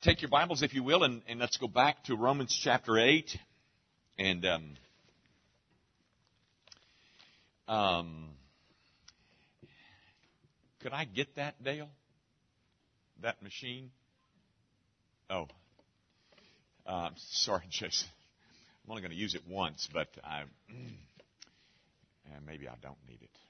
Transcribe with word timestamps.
Take 0.00 0.22
your 0.22 0.28
Bibles, 0.28 0.62
if 0.62 0.74
you 0.74 0.84
will, 0.84 1.02
and, 1.02 1.22
and 1.28 1.40
let's 1.40 1.56
go 1.56 1.66
back 1.66 2.04
to 2.04 2.14
Romans 2.14 2.56
chapter 2.62 2.96
8. 2.96 3.36
And 4.16 4.46
um, 4.46 4.74
um, 7.66 8.28
could 10.80 10.92
I 10.92 11.04
get 11.04 11.34
that, 11.34 11.60
Dale? 11.64 11.88
That 13.22 13.42
machine? 13.42 13.90
Oh. 15.28 15.48
Uh, 16.86 17.10
sorry, 17.16 17.64
Jason. 17.68 18.06
I'm 18.84 18.92
only 18.92 19.02
going 19.02 19.10
to 19.10 19.18
use 19.18 19.34
it 19.34 19.42
once, 19.48 19.88
but 19.92 20.06
I, 20.22 20.44
maybe 22.46 22.68
I 22.68 22.74
don't 22.80 22.98
need 23.08 23.18
it. 23.20 23.47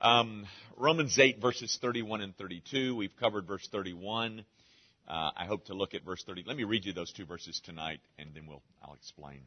Um, 0.00 0.46
Romans 0.76 1.18
8, 1.18 1.40
verses 1.40 1.78
31 1.80 2.20
and 2.20 2.36
32. 2.36 2.94
We've 2.94 3.16
covered 3.18 3.46
verse 3.46 3.66
31. 3.72 4.44
Uh, 5.08 5.30
I 5.34 5.46
hope 5.46 5.66
to 5.66 5.74
look 5.74 5.94
at 5.94 6.04
verse 6.04 6.22
30. 6.26 6.44
Let 6.46 6.56
me 6.56 6.64
read 6.64 6.84
you 6.84 6.92
those 6.92 7.12
two 7.12 7.24
verses 7.24 7.62
tonight, 7.64 8.00
and 8.18 8.30
then 8.34 8.46
we'll, 8.46 8.62
I'll 8.82 8.94
explain. 8.94 9.42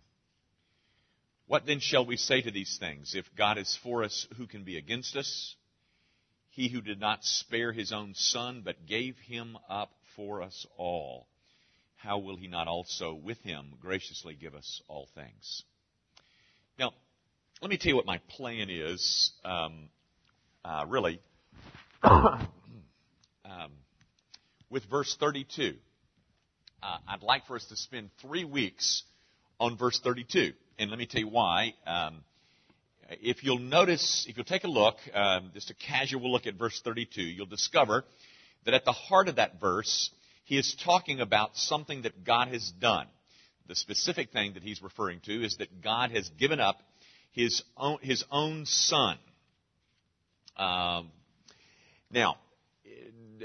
What 1.46 1.68
then 1.68 1.80
shall 1.80 2.06
we 2.06 2.18
say 2.18 2.42
to 2.42 2.50
these 2.50 2.78
things? 2.80 3.14
If 3.14 3.26
God 3.38 3.60
is 3.60 3.78
for 3.84 4.04
us, 4.04 4.28
who 4.38 4.48
can 4.48 4.64
be 4.64 4.78
against 4.78 5.16
us? 5.16 5.56
He 6.50 6.68
who 6.68 6.82
did 6.82 7.00
not 7.00 7.24
spare 7.24 7.72
his 7.72 7.92
own 7.92 8.14
son, 8.16 8.64
but 8.66 8.88
gave 8.88 9.18
him 9.18 9.56
up 9.70 9.92
for 10.16 10.42
us 10.42 10.66
all, 10.78 11.28
how 11.96 12.18
will 12.18 12.38
he 12.38 12.48
not 12.48 12.68
also 12.68 13.14
with 13.14 13.40
him 13.42 13.74
graciously 13.80 14.34
give 14.34 14.56
us 14.56 14.82
all 14.88 15.08
things? 15.14 15.64
Now, 16.80 16.94
let 17.62 17.70
me 17.70 17.78
tell 17.78 17.90
you 17.90 17.96
what 17.96 18.08
my 18.08 18.20
plan 18.30 18.70
is. 18.72 19.32
Um, 19.46 19.90
uh, 20.64 20.86
really, 20.88 21.22
um, 22.04 22.48
with 24.70 24.84
verse 24.90 25.16
32. 25.20 25.76
Uh, 26.82 26.98
I'd 27.08 27.24
like 27.24 27.46
for 27.46 27.56
us 27.56 27.66
to 27.66 27.76
spend 27.76 28.10
three 28.22 28.46
weeks 28.46 29.04
on 29.60 29.78
verse 29.78 30.00
32. 30.04 30.54
And 30.78 30.90
let 30.90 31.00
me 31.00 31.06
tell 31.06 31.22
you 31.22 31.28
why. 31.28 31.74
Um, 31.86 32.24
if 33.10 33.44
you'll 33.44 33.60
notice, 33.60 34.26
if 34.30 34.38
you'll 34.38 34.46
take 34.46 34.64
a 34.64 34.70
look, 34.70 34.96
um, 35.14 35.52
just 35.54 35.72
a 35.72 35.74
casual 35.74 36.32
look 36.32 36.48
at 36.48 36.56
verse 36.56 36.80
32, 36.84 37.22
you'll 37.22 37.46
discover 37.48 38.06
that 38.66 38.74
at 38.74 38.86
the 38.86 38.92
heart 38.92 39.28
of 39.28 39.38
that 39.38 39.60
verse, 39.60 40.12
he 40.46 40.58
is 40.58 40.76
talking 40.84 41.20
about 41.20 41.56
something 41.56 42.04
that 42.04 42.24
God 42.24 42.50
has 42.50 42.72
done. 42.80 43.08
The 43.68 43.76
specific 43.76 44.32
thing 44.32 44.54
that 44.54 44.64
he's 44.64 44.82
referring 44.82 45.20
to 45.26 45.44
is 45.44 45.58
that 45.58 45.82
God 45.82 46.12
has 46.12 46.30
given 46.40 46.60
up 46.60 46.82
his 47.32 47.62
own, 47.78 48.00
his 48.02 48.24
own 48.32 48.66
son. 48.66 49.18
Um, 50.60 51.12
now, 52.12 52.36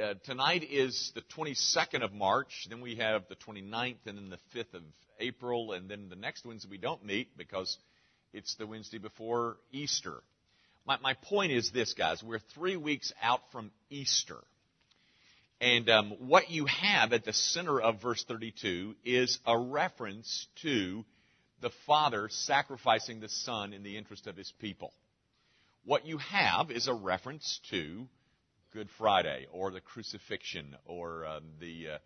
uh, 0.03 0.15
tonight 0.25 0.67
is 0.69 1.12
the 1.15 1.23
22nd 1.39 2.03
of 2.03 2.12
March. 2.12 2.67
Then 2.69 2.81
we 2.81 2.97
have 2.97 3.23
the 3.29 3.37
29th, 3.37 3.98
and 4.07 4.19
then 4.19 4.31
the 4.31 4.59
5th 4.59 4.75
of 4.75 4.83
April, 5.20 5.73
and 5.73 5.89
then 5.89 6.09
the 6.09 6.17
next 6.17 6.45
Wednesday 6.45 6.69
we 6.69 6.77
don't 6.77 7.05
meet 7.05 7.29
because 7.39 7.79
it's 8.33 8.57
the 8.57 8.67
Wednesday 8.67 8.98
before 8.98 9.59
Easter. 9.70 10.25
My, 10.85 10.98
my 11.01 11.15
point 11.15 11.53
is 11.53 11.70
this, 11.70 11.95
guys: 11.95 12.20
we're 12.20 12.41
three 12.53 12.77
weeks 12.77 13.12
out 13.23 13.42
from 13.53 13.70
Easter, 13.91 14.39
and 15.61 15.89
um, 15.89 16.17
what 16.19 16.51
you 16.51 16.67
have 16.67 17.12
at 17.12 17.25
the 17.25 17.33
center 17.33 17.81
of 17.81 18.03
verse 18.03 18.25
32 18.27 18.97
is 19.05 19.39
a 19.47 19.57
reference 19.57 20.48
to 20.62 21.05
the 21.62 21.70
Father 21.87 22.29
sacrificing 22.29 23.20
the 23.20 23.29
Son 23.29 23.73
in 23.73 23.85
the 23.85 23.97
interest 23.97 24.27
of 24.27 24.37
His 24.37 24.53
people 24.59 24.92
what 25.85 26.07
you 26.07 26.19
have 26.19 26.71
is 26.71 26.89
a 26.89 26.95
reference 26.95 27.61
to 27.71 28.07
Good 28.73 28.89
Friday 28.99 29.47
or 29.53 29.71
the 29.71 29.81
crucifixion 29.81 30.77
or 30.87 31.27
um, 31.27 31.45
the, 31.61 31.89
uh, 31.95 31.99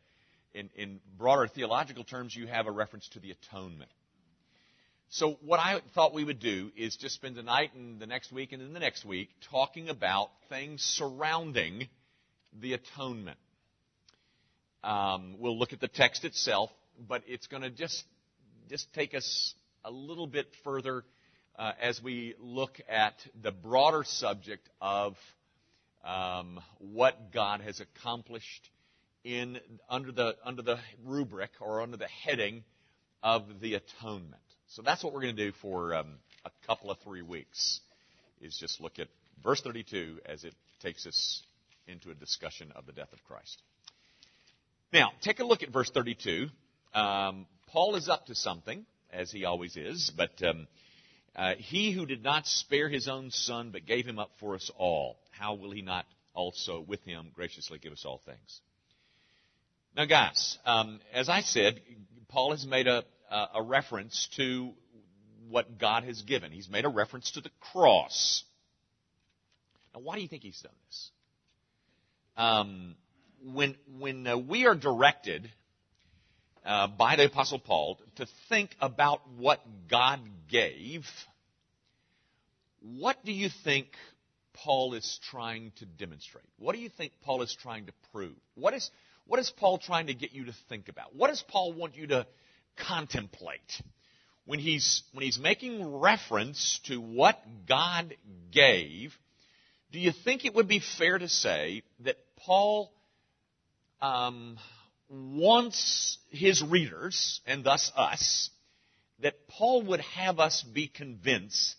in, 0.52 0.68
in 0.76 1.00
broader 1.16 1.48
theological 1.48 2.04
terms, 2.04 2.34
you 2.36 2.46
have 2.46 2.66
a 2.66 2.70
reference 2.70 3.08
to 3.10 3.20
the 3.20 3.30
atonement. 3.30 3.90
So 5.10 5.38
what 5.40 5.58
I 5.58 5.80
thought 5.94 6.12
we 6.12 6.24
would 6.24 6.40
do 6.40 6.70
is 6.76 6.96
just 6.96 7.14
spend 7.14 7.36
the 7.36 7.42
night 7.42 7.70
and 7.74 7.98
the 7.98 8.06
next 8.06 8.30
week 8.30 8.52
and 8.52 8.60
then 8.60 8.74
the 8.74 8.80
next 8.80 9.06
week 9.06 9.30
talking 9.50 9.88
about 9.88 10.28
things 10.50 10.82
surrounding 10.82 11.88
the 12.60 12.74
atonement. 12.74 13.38
Um, 14.84 15.36
we'll 15.38 15.58
look 15.58 15.72
at 15.72 15.80
the 15.80 15.88
text 15.88 16.24
itself, 16.24 16.70
but 17.08 17.22
it's 17.26 17.46
going 17.46 17.62
to 17.62 17.70
just 17.70 18.04
just 18.68 18.92
take 18.92 19.14
us 19.14 19.54
a 19.84 19.90
little 19.90 20.26
bit 20.26 20.46
further 20.62 21.04
uh, 21.58 21.72
as 21.80 22.00
we 22.02 22.34
look 22.38 22.80
at 22.88 23.14
the 23.42 23.50
broader 23.50 24.04
subject 24.04 24.68
of 24.80 25.16
um, 26.04 26.60
what 26.78 27.32
God 27.32 27.60
has 27.62 27.80
accomplished 27.80 28.70
in 29.24 29.58
under 29.90 30.12
the 30.12 30.36
under 30.44 30.62
the 30.62 30.78
rubric 31.04 31.50
or 31.60 31.82
under 31.82 31.96
the 31.96 32.06
heading 32.06 32.62
of 33.22 33.60
the 33.60 33.74
atonement. 33.74 34.36
So 34.68 34.82
that's 34.82 35.02
what 35.02 35.12
we're 35.12 35.22
going 35.22 35.36
to 35.36 35.46
do 35.46 35.52
for 35.60 35.94
um, 35.94 36.14
a 36.44 36.50
couple 36.66 36.90
of 36.90 36.98
three 36.98 37.22
weeks. 37.22 37.80
Is 38.40 38.56
just 38.56 38.80
look 38.80 39.00
at 39.00 39.08
verse 39.42 39.60
32 39.60 40.20
as 40.24 40.44
it 40.44 40.54
takes 40.80 41.06
us 41.06 41.42
into 41.88 42.10
a 42.10 42.14
discussion 42.14 42.72
of 42.76 42.86
the 42.86 42.92
death 42.92 43.12
of 43.12 43.18
Christ. 43.24 43.60
Now, 44.92 45.10
take 45.22 45.40
a 45.40 45.44
look 45.44 45.64
at 45.64 45.70
verse 45.70 45.90
32. 45.90 46.46
Um, 46.94 47.46
Paul 47.66 47.96
is 47.96 48.08
up 48.08 48.26
to 48.26 48.34
something, 48.34 48.86
as 49.12 49.30
he 49.32 49.44
always 49.44 49.76
is, 49.76 50.12
but 50.16 50.30
um, 50.42 50.68
uh, 51.36 51.54
he 51.56 51.92
who 51.92 52.06
did 52.06 52.22
not 52.22 52.46
spare 52.46 52.88
his 52.88 53.08
own 53.08 53.30
son, 53.30 53.70
but 53.70 53.86
gave 53.86 54.06
him 54.06 54.18
up 54.18 54.30
for 54.40 54.54
us 54.54 54.70
all, 54.76 55.18
how 55.30 55.54
will 55.54 55.70
he 55.70 55.82
not 55.82 56.06
also 56.34 56.80
with 56.80 57.02
him 57.02 57.30
graciously 57.34 57.78
give 57.78 57.92
us 57.92 58.04
all 58.04 58.20
things? 58.24 58.60
Now, 59.96 60.04
guys, 60.04 60.58
um, 60.64 61.00
as 61.12 61.28
I 61.28 61.40
said, 61.40 61.80
Paul 62.28 62.52
has 62.52 62.66
made 62.66 62.86
a, 62.86 63.04
a 63.30 63.62
reference 63.62 64.28
to 64.36 64.72
what 65.48 65.78
God 65.78 66.04
has 66.04 66.22
given. 66.22 66.52
He's 66.52 66.68
made 66.68 66.84
a 66.84 66.88
reference 66.88 67.32
to 67.32 67.40
the 67.40 67.50
cross. 67.72 68.44
Now, 69.94 70.00
why 70.00 70.16
do 70.16 70.22
you 70.22 70.28
think 70.28 70.42
he's 70.42 70.60
done 70.60 70.72
this? 70.86 71.10
Um, 72.36 72.96
when 73.44 73.76
when 73.98 74.26
uh, 74.26 74.36
we 74.36 74.66
are 74.66 74.74
directed 74.74 75.50
uh, 76.64 76.86
by 76.86 77.16
the 77.16 77.26
Apostle 77.26 77.58
Paul 77.58 77.98
to 78.16 78.26
think 78.48 78.70
about 78.80 79.20
what 79.36 79.60
God 79.90 80.20
gave, 80.48 81.04
what 82.80 83.24
do 83.24 83.32
you 83.32 83.48
think 83.64 83.88
Paul 84.54 84.94
is 84.94 85.20
trying 85.30 85.72
to 85.76 85.86
demonstrate? 85.86 86.44
What 86.58 86.74
do 86.74 86.80
you 86.80 86.88
think 86.88 87.12
Paul 87.22 87.42
is 87.42 87.54
trying 87.54 87.86
to 87.86 87.92
prove? 88.12 88.34
What 88.54 88.74
is, 88.74 88.90
what 89.26 89.38
is 89.38 89.50
Paul 89.50 89.78
trying 89.78 90.08
to 90.08 90.14
get 90.14 90.32
you 90.32 90.46
to 90.46 90.54
think 90.68 90.88
about? 90.88 91.14
What 91.14 91.28
does 91.28 91.42
Paul 91.46 91.72
want 91.72 91.96
you 91.96 92.08
to 92.08 92.26
contemplate? 92.76 93.82
When 94.46 94.58
he's, 94.58 95.02
when 95.12 95.24
he's 95.24 95.38
making 95.38 96.00
reference 96.00 96.80
to 96.84 97.00
what 97.00 97.38
God 97.68 98.16
gave, 98.50 99.12
do 99.92 99.98
you 99.98 100.12
think 100.24 100.44
it 100.44 100.54
would 100.54 100.68
be 100.68 100.80
fair 100.80 101.18
to 101.18 101.28
say 101.28 101.82
that 102.00 102.16
Paul 102.36 102.90
um, 104.00 104.58
wants 105.08 106.18
his 106.30 106.62
readers, 106.62 107.40
and 107.46 107.64
thus 107.64 107.92
us, 107.96 108.50
that 109.20 109.48
Paul 109.48 109.82
would 109.82 110.00
have 110.00 110.38
us 110.38 110.62
be 110.62 110.88
convinced 110.88 111.76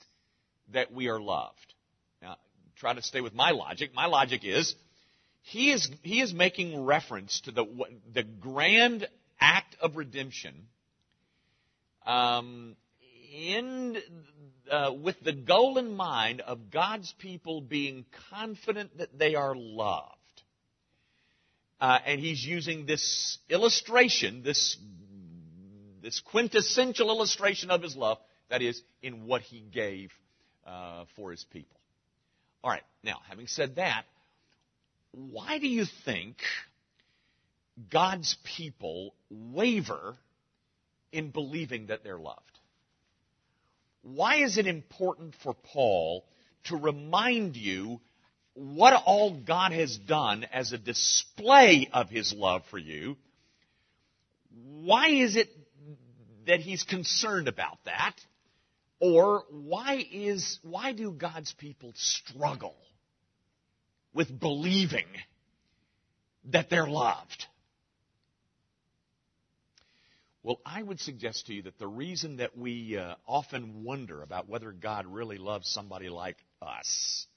that 0.73 0.91
we 0.91 1.07
are 1.07 1.19
loved. 1.19 1.73
Now, 2.21 2.37
try 2.75 2.93
to 2.93 3.01
stay 3.01 3.21
with 3.21 3.33
my 3.33 3.51
logic. 3.51 3.91
My 3.93 4.05
logic 4.05 4.41
is 4.43 4.75
he 5.41 5.71
is, 5.71 5.89
he 6.03 6.21
is 6.21 6.33
making 6.33 6.85
reference 6.85 7.41
to 7.41 7.51
the, 7.51 7.65
the 8.13 8.23
grand 8.23 9.07
act 9.39 9.75
of 9.81 9.95
redemption 9.95 10.67
um, 12.05 12.75
in, 13.33 13.97
uh, 14.69 14.91
with 15.01 15.19
the 15.21 15.33
goal 15.33 15.77
in 15.77 15.95
mind 15.95 16.41
of 16.41 16.69
God's 16.71 17.13
people 17.19 17.61
being 17.61 18.05
confident 18.29 18.97
that 18.97 19.17
they 19.17 19.35
are 19.35 19.55
loved. 19.55 20.15
Uh, 21.81 21.97
and 22.05 22.19
he's 22.19 22.45
using 22.45 22.85
this 22.85 23.37
illustration, 23.49 24.43
this, 24.43 24.77
this 26.01 26.19
quintessential 26.19 27.09
illustration 27.09 27.71
of 27.71 27.81
his 27.81 27.95
love, 27.95 28.17
that 28.49 28.61
is, 28.61 28.81
in 29.01 29.25
what 29.25 29.41
he 29.41 29.59
gave 29.59 30.11
uh, 30.65 31.05
for 31.15 31.31
his 31.31 31.45
people. 31.51 31.79
All 32.63 32.71
right, 32.71 32.83
now, 33.03 33.19
having 33.27 33.47
said 33.47 33.75
that, 33.75 34.03
why 35.11 35.59
do 35.59 35.67
you 35.67 35.85
think 36.05 36.37
God's 37.89 38.35
people 38.43 39.13
waver 39.29 40.15
in 41.11 41.31
believing 41.31 41.87
that 41.87 42.03
they're 42.03 42.19
loved? 42.19 42.41
Why 44.01 44.43
is 44.43 44.57
it 44.57 44.67
important 44.67 45.35
for 45.43 45.53
Paul 45.53 46.25
to 46.65 46.75
remind 46.75 47.55
you 47.55 47.99
what 48.53 48.93
all 49.05 49.31
God 49.31 49.71
has 49.71 49.97
done 49.97 50.45
as 50.51 50.73
a 50.73 50.77
display 50.77 51.89
of 51.93 52.09
his 52.09 52.33
love 52.33 52.63
for 52.69 52.77
you, 52.77 53.15
why 54.81 55.09
is 55.09 55.35
it 55.35 55.47
that 56.45 56.59
he's 56.59 56.83
concerned 56.83 57.47
about 57.47 57.77
that? 57.85 58.15
Or 58.99 59.45
why 59.49 60.05
is 60.11 60.59
why 60.61 60.91
do 60.93 61.11
God's 61.11 61.53
people 61.53 61.93
struggle 61.95 62.75
with 64.13 64.39
believing 64.39 65.07
that 66.45 66.69
they're 66.69 66.87
loved? 66.87 67.45
Well, 70.41 70.59
I 70.65 70.81
would 70.81 70.99
suggest 70.99 71.47
to 71.47 71.53
you 71.53 71.63
that 71.63 71.77
the 71.79 71.87
reason 71.87 72.37
that 72.37 72.57
we 72.57 72.97
uh, 72.97 73.15
often 73.27 73.83
wonder 73.83 74.21
about 74.21 74.47
whether 74.47 74.71
God 74.71 75.05
really 75.05 75.37
loves 75.37 75.69
somebody 75.69 76.09
like 76.09 76.37
us 76.61 77.27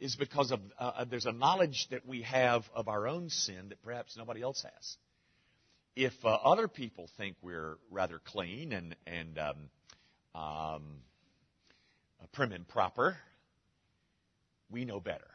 is 0.00 0.16
because 0.16 0.50
of 0.50 0.60
uh, 0.78 0.92
uh, 0.96 1.04
there's 1.04 1.26
a 1.26 1.32
knowledge 1.32 1.86
that 1.90 2.06
we 2.06 2.22
have 2.22 2.64
of 2.74 2.88
our 2.88 3.06
own 3.06 3.28
sin 3.28 3.68
that 3.68 3.82
perhaps 3.82 4.16
nobody 4.16 4.42
else 4.42 4.62
has. 4.62 4.96
If 5.94 6.12
uh, 6.24 6.28
other 6.28 6.68
people 6.68 7.08
think 7.16 7.36
we're 7.42 7.76
rather 7.90 8.20
clean 8.24 8.72
and 8.72 8.96
and 9.06 9.38
um, 9.38 9.56
um, 10.34 10.82
prim 12.32 12.52
and 12.52 12.66
proper, 12.66 13.16
we 14.70 14.84
know 14.84 15.00
better. 15.00 15.28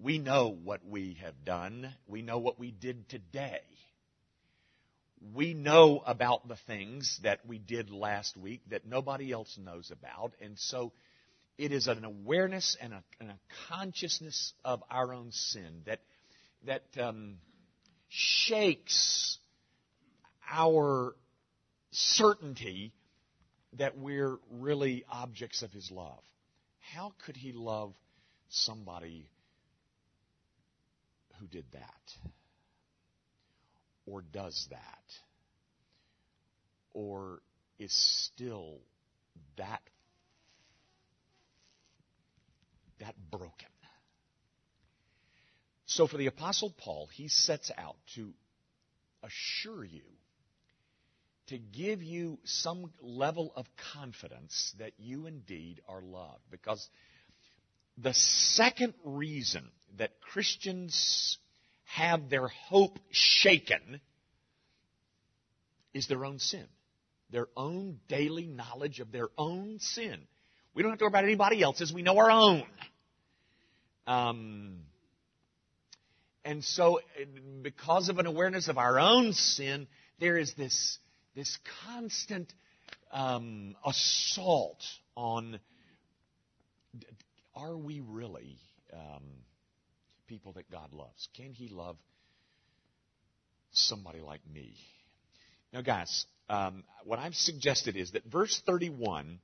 We 0.00 0.18
know 0.18 0.48
what 0.48 0.80
we 0.84 1.18
have 1.22 1.44
done. 1.44 1.92
We 2.08 2.22
know 2.22 2.38
what 2.38 2.58
we 2.58 2.70
did 2.70 3.08
today 3.08 3.60
we 5.34 5.54
know 5.54 6.02
about 6.04 6.48
the 6.48 6.56
things 6.66 7.20
that 7.22 7.46
we 7.46 7.58
did 7.58 7.90
last 7.90 8.36
week 8.36 8.60
that 8.70 8.86
nobody 8.86 9.30
else 9.32 9.56
knows 9.62 9.90
about. 9.90 10.34
And 10.40 10.58
so 10.58 10.92
it 11.58 11.72
is 11.72 11.86
an 11.86 12.04
awareness 12.04 12.76
and 12.80 12.92
a, 12.92 13.04
and 13.20 13.30
a 13.30 13.38
consciousness 13.68 14.52
of 14.64 14.82
our 14.90 15.14
own 15.14 15.30
sin 15.32 15.82
that, 15.86 16.00
that 16.66 16.82
um, 17.00 17.36
shakes 18.12 19.38
our 20.50 21.14
certainty 21.90 22.92
that 23.78 23.96
we're 23.96 24.36
really 24.50 25.04
objects 25.10 25.62
of 25.62 25.72
His 25.72 25.90
love. 25.90 26.22
How 26.94 27.12
could 27.24 27.36
He 27.36 27.52
love 27.52 27.94
somebody 28.48 29.30
who 31.40 31.46
did 31.46 31.64
that? 31.72 32.32
or 34.06 34.22
does 34.32 34.66
that 34.70 35.02
or 36.92 37.40
is 37.78 37.92
still 37.92 38.78
that 39.56 39.80
that 43.00 43.14
broken. 43.30 43.71
So 45.94 46.06
for 46.06 46.16
the 46.16 46.26
apostle 46.26 46.72
Paul, 46.78 47.08
he 47.12 47.28
sets 47.28 47.70
out 47.76 47.96
to 48.14 48.32
assure 49.22 49.84
you 49.84 50.04
to 51.48 51.58
give 51.58 52.02
you 52.02 52.38
some 52.44 52.90
level 53.02 53.52
of 53.56 53.66
confidence 53.92 54.74
that 54.78 54.92
you 54.98 55.26
indeed 55.26 55.82
are 55.86 56.00
loved 56.00 56.40
because 56.50 56.88
the 57.98 58.14
second 58.14 58.94
reason 59.04 59.68
that 59.98 60.18
Christians 60.22 61.36
have 61.84 62.30
their 62.30 62.48
hope 62.48 62.98
shaken 63.10 64.00
is 65.92 66.06
their 66.06 66.24
own 66.24 66.38
sin, 66.38 66.64
their 67.30 67.48
own 67.54 68.00
daily 68.08 68.46
knowledge 68.46 69.00
of 69.00 69.12
their 69.12 69.28
own 69.36 69.78
sin. 69.78 70.22
We 70.74 70.82
don't 70.82 70.92
have 70.92 71.00
to 71.00 71.04
worry 71.04 71.10
about 71.10 71.24
anybody 71.24 71.60
else's, 71.60 71.92
we 71.92 72.00
know 72.00 72.16
our 72.16 72.30
own. 72.30 72.62
Um, 74.06 74.78
and 76.44 76.64
so, 76.64 77.00
because 77.62 78.08
of 78.08 78.18
an 78.18 78.26
awareness 78.26 78.68
of 78.68 78.78
our 78.78 78.98
own 78.98 79.32
sin, 79.32 79.86
there 80.18 80.36
is 80.36 80.54
this, 80.54 80.98
this 81.34 81.58
constant 81.84 82.52
um, 83.12 83.76
assault 83.84 84.82
on 85.16 85.60
are 87.54 87.76
we 87.76 88.00
really 88.00 88.58
um, 88.92 89.22
people 90.26 90.52
that 90.52 90.70
God 90.70 90.92
loves? 90.92 91.28
Can 91.36 91.52
He 91.52 91.68
love 91.68 91.96
somebody 93.72 94.20
like 94.20 94.40
me? 94.52 94.74
Now, 95.72 95.82
guys, 95.82 96.26
um, 96.48 96.84
what 97.04 97.18
I've 97.18 97.34
suggested 97.34 97.96
is 97.96 98.12
that 98.12 98.24
verse 98.24 98.60
31, 98.66 99.38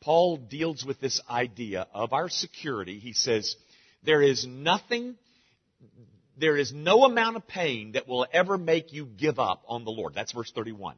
Paul 0.00 0.36
deals 0.36 0.84
with 0.84 1.00
this 1.00 1.20
idea 1.28 1.86
of 1.92 2.12
our 2.12 2.28
security. 2.28 2.98
He 2.98 3.12
says, 3.12 3.56
There 4.04 4.22
is 4.22 4.46
nothing, 4.46 5.16
there 6.36 6.56
is 6.56 6.72
no 6.72 7.04
amount 7.04 7.36
of 7.36 7.46
pain 7.46 7.92
that 7.92 8.08
will 8.08 8.26
ever 8.32 8.58
make 8.58 8.92
you 8.92 9.06
give 9.06 9.38
up 9.38 9.62
on 9.68 9.84
the 9.84 9.90
Lord. 9.90 10.14
That's 10.14 10.32
verse 10.32 10.50
31. 10.54 10.96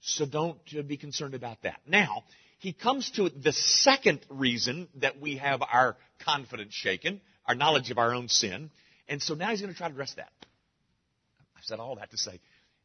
So 0.00 0.26
don't 0.26 0.58
uh, 0.76 0.82
be 0.82 0.96
concerned 0.96 1.34
about 1.34 1.62
that. 1.62 1.80
Now, 1.86 2.24
he 2.58 2.72
comes 2.72 3.10
to 3.12 3.28
the 3.28 3.52
second 3.52 4.20
reason 4.28 4.88
that 4.96 5.20
we 5.20 5.36
have 5.36 5.62
our 5.62 5.96
confidence 6.24 6.74
shaken, 6.74 7.20
our 7.46 7.54
knowledge 7.54 7.90
of 7.90 7.98
our 7.98 8.14
own 8.14 8.28
sin. 8.28 8.70
And 9.08 9.22
so 9.22 9.34
now 9.34 9.50
he's 9.50 9.60
going 9.60 9.72
to 9.72 9.76
try 9.76 9.88
to 9.88 9.92
address 9.92 10.14
that. 10.14 10.32
I've 11.56 11.64
said 11.64 11.78
all 11.78 11.96
that 11.96 12.10
to 12.10 12.16
say 12.16 12.40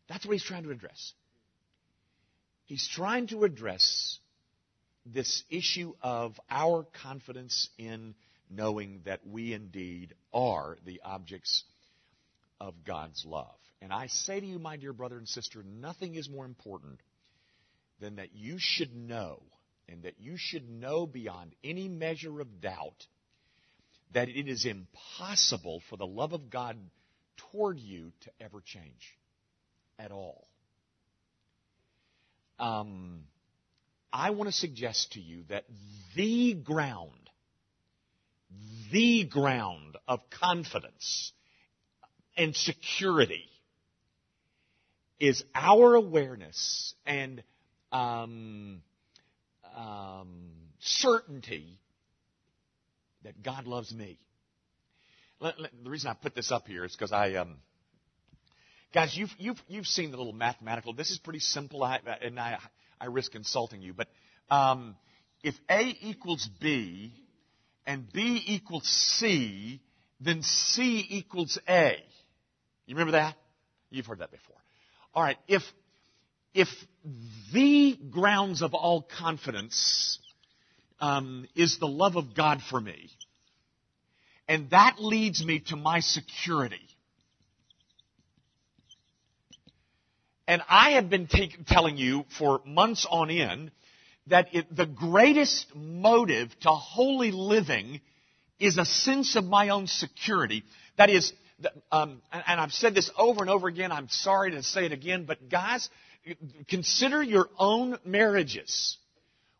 that's 0.07 0.25
what 0.25 0.33
he's 0.33 0.43
trying 0.43 0.63
to 0.63 0.71
address. 0.71 1.13
He's 2.65 2.87
trying 2.87 3.27
to 3.27 3.43
address 3.43 4.19
this 5.05 5.43
issue 5.49 5.93
of 6.01 6.39
our 6.49 6.85
confidence 7.01 7.69
in 7.77 8.13
knowing 8.49 9.01
that 9.05 9.25
we 9.25 9.53
indeed 9.53 10.13
are 10.33 10.77
the 10.85 11.01
objects 11.03 11.63
of 12.59 12.73
God's 12.85 13.25
love. 13.25 13.55
And 13.81 13.93
I 13.93 14.07
say 14.07 14.39
to 14.39 14.45
you, 14.45 14.59
my 14.59 14.77
dear 14.77 14.93
brother 14.93 15.17
and 15.17 15.27
sister, 15.27 15.63
nothing 15.63 16.15
is 16.15 16.29
more 16.29 16.45
important 16.45 16.99
than 17.99 18.15
that 18.15 18.33
you 18.33 18.57
should 18.57 18.95
know, 18.95 19.43
and 19.87 20.03
that 20.03 20.19
you 20.19 20.35
should 20.37 20.69
know 20.69 21.05
beyond 21.05 21.53
any 21.63 21.87
measure 21.87 22.39
of 22.39 22.61
doubt, 22.61 23.05
that 24.13 24.29
it 24.29 24.47
is 24.47 24.65
impossible 24.65 25.81
for 25.89 25.97
the 25.97 26.07
love 26.07 26.33
of 26.33 26.49
God 26.49 26.77
toward 27.51 27.79
you 27.79 28.11
to 28.21 28.31
ever 28.41 28.61
change 28.61 29.17
at 29.99 30.11
all. 30.11 30.47
Um, 32.59 33.25
I 34.11 34.31
want 34.31 34.49
to 34.49 34.55
suggest 34.55 35.13
to 35.13 35.19
you 35.19 35.43
that 35.49 35.65
the 36.15 36.53
ground, 36.53 37.26
the 38.91 39.25
ground 39.25 39.97
of 40.07 40.21
confidence 40.29 41.33
and 42.35 42.55
security 42.55 43.49
is 45.19 45.43
our 45.55 45.95
awareness 45.95 46.93
and 47.05 47.43
um, 47.91 48.81
um, 49.75 50.51
certainty 50.79 51.79
that 53.23 53.41
God 53.41 53.67
loves 53.67 53.93
me. 53.93 54.19
Let, 55.39 55.59
let, 55.59 55.71
the 55.83 55.89
reason 55.89 56.09
I 56.09 56.13
put 56.13 56.35
this 56.35 56.51
up 56.51 56.67
here 56.67 56.85
is 56.85 56.93
because 56.93 57.11
I, 57.11 57.33
um, 57.35 57.57
guys, 58.93 59.15
you've, 59.17 59.33
you've, 59.37 59.61
you've 59.67 59.87
seen 59.87 60.11
the 60.11 60.17
little 60.17 60.33
mathematical. 60.33 60.93
This 60.93 61.11
is 61.11 61.17
pretty 61.17 61.39
simple, 61.39 61.83
I, 61.83 61.99
and 62.21 62.39
I, 62.39 62.57
I 62.99 63.05
risk 63.07 63.35
insulting 63.35 63.81
you, 63.81 63.93
but 63.93 64.07
um, 64.49 64.95
if 65.43 65.55
A 65.69 65.95
equals 66.01 66.49
B 66.59 67.13
and 67.87 68.11
B 68.11 68.43
equals 68.45 68.85
C, 68.85 69.81
then 70.19 70.43
C 70.43 71.03
equals 71.09 71.57
A. 71.67 71.95
You 72.85 72.95
remember 72.95 73.13
that? 73.13 73.35
You've 73.89 74.05
heard 74.05 74.19
that 74.19 74.29
before. 74.29 74.57
All 75.15 75.23
right. 75.23 75.37
If 75.47 75.63
if 76.53 76.67
the 77.53 77.97
grounds 78.11 78.61
of 78.61 78.73
all 78.73 79.01
confidence 79.01 80.19
um, 80.99 81.47
is 81.55 81.79
the 81.79 81.87
love 81.87 82.17
of 82.17 82.35
God 82.35 82.61
for 82.61 82.79
me, 82.79 83.09
and 84.47 84.69
that 84.71 84.97
leads 84.99 85.43
me 85.43 85.59
to 85.67 85.75
my 85.75 86.01
security. 86.01 86.81
And 90.47 90.61
I 90.69 90.91
have 90.91 91.09
been 91.09 91.27
take, 91.27 91.65
telling 91.67 91.97
you 91.97 92.25
for 92.37 92.61
months 92.65 93.05
on 93.09 93.29
end 93.29 93.71
that 94.29 94.53
it, 94.53 94.75
the 94.75 94.85
greatest 94.85 95.75
motive 95.75 96.57
to 96.61 96.69
holy 96.69 97.31
living 97.31 98.01
is 98.59 98.77
a 98.77 98.85
sense 98.85 99.35
of 99.35 99.45
my 99.45 99.69
own 99.69 99.87
security. 99.87 100.63
That 100.97 101.09
is, 101.09 101.33
um, 101.91 102.21
and 102.31 102.59
I've 102.59 102.71
said 102.71 102.95
this 102.95 103.09
over 103.17 103.41
and 103.41 103.49
over 103.49 103.67
again. 103.67 103.91
I'm 103.91 104.09
sorry 104.09 104.51
to 104.51 104.63
say 104.63 104.85
it 104.85 104.91
again, 104.91 105.25
but 105.25 105.49
guys, 105.49 105.89
consider 106.67 107.21
your 107.21 107.49
own 107.57 107.97
marriages. 108.03 108.97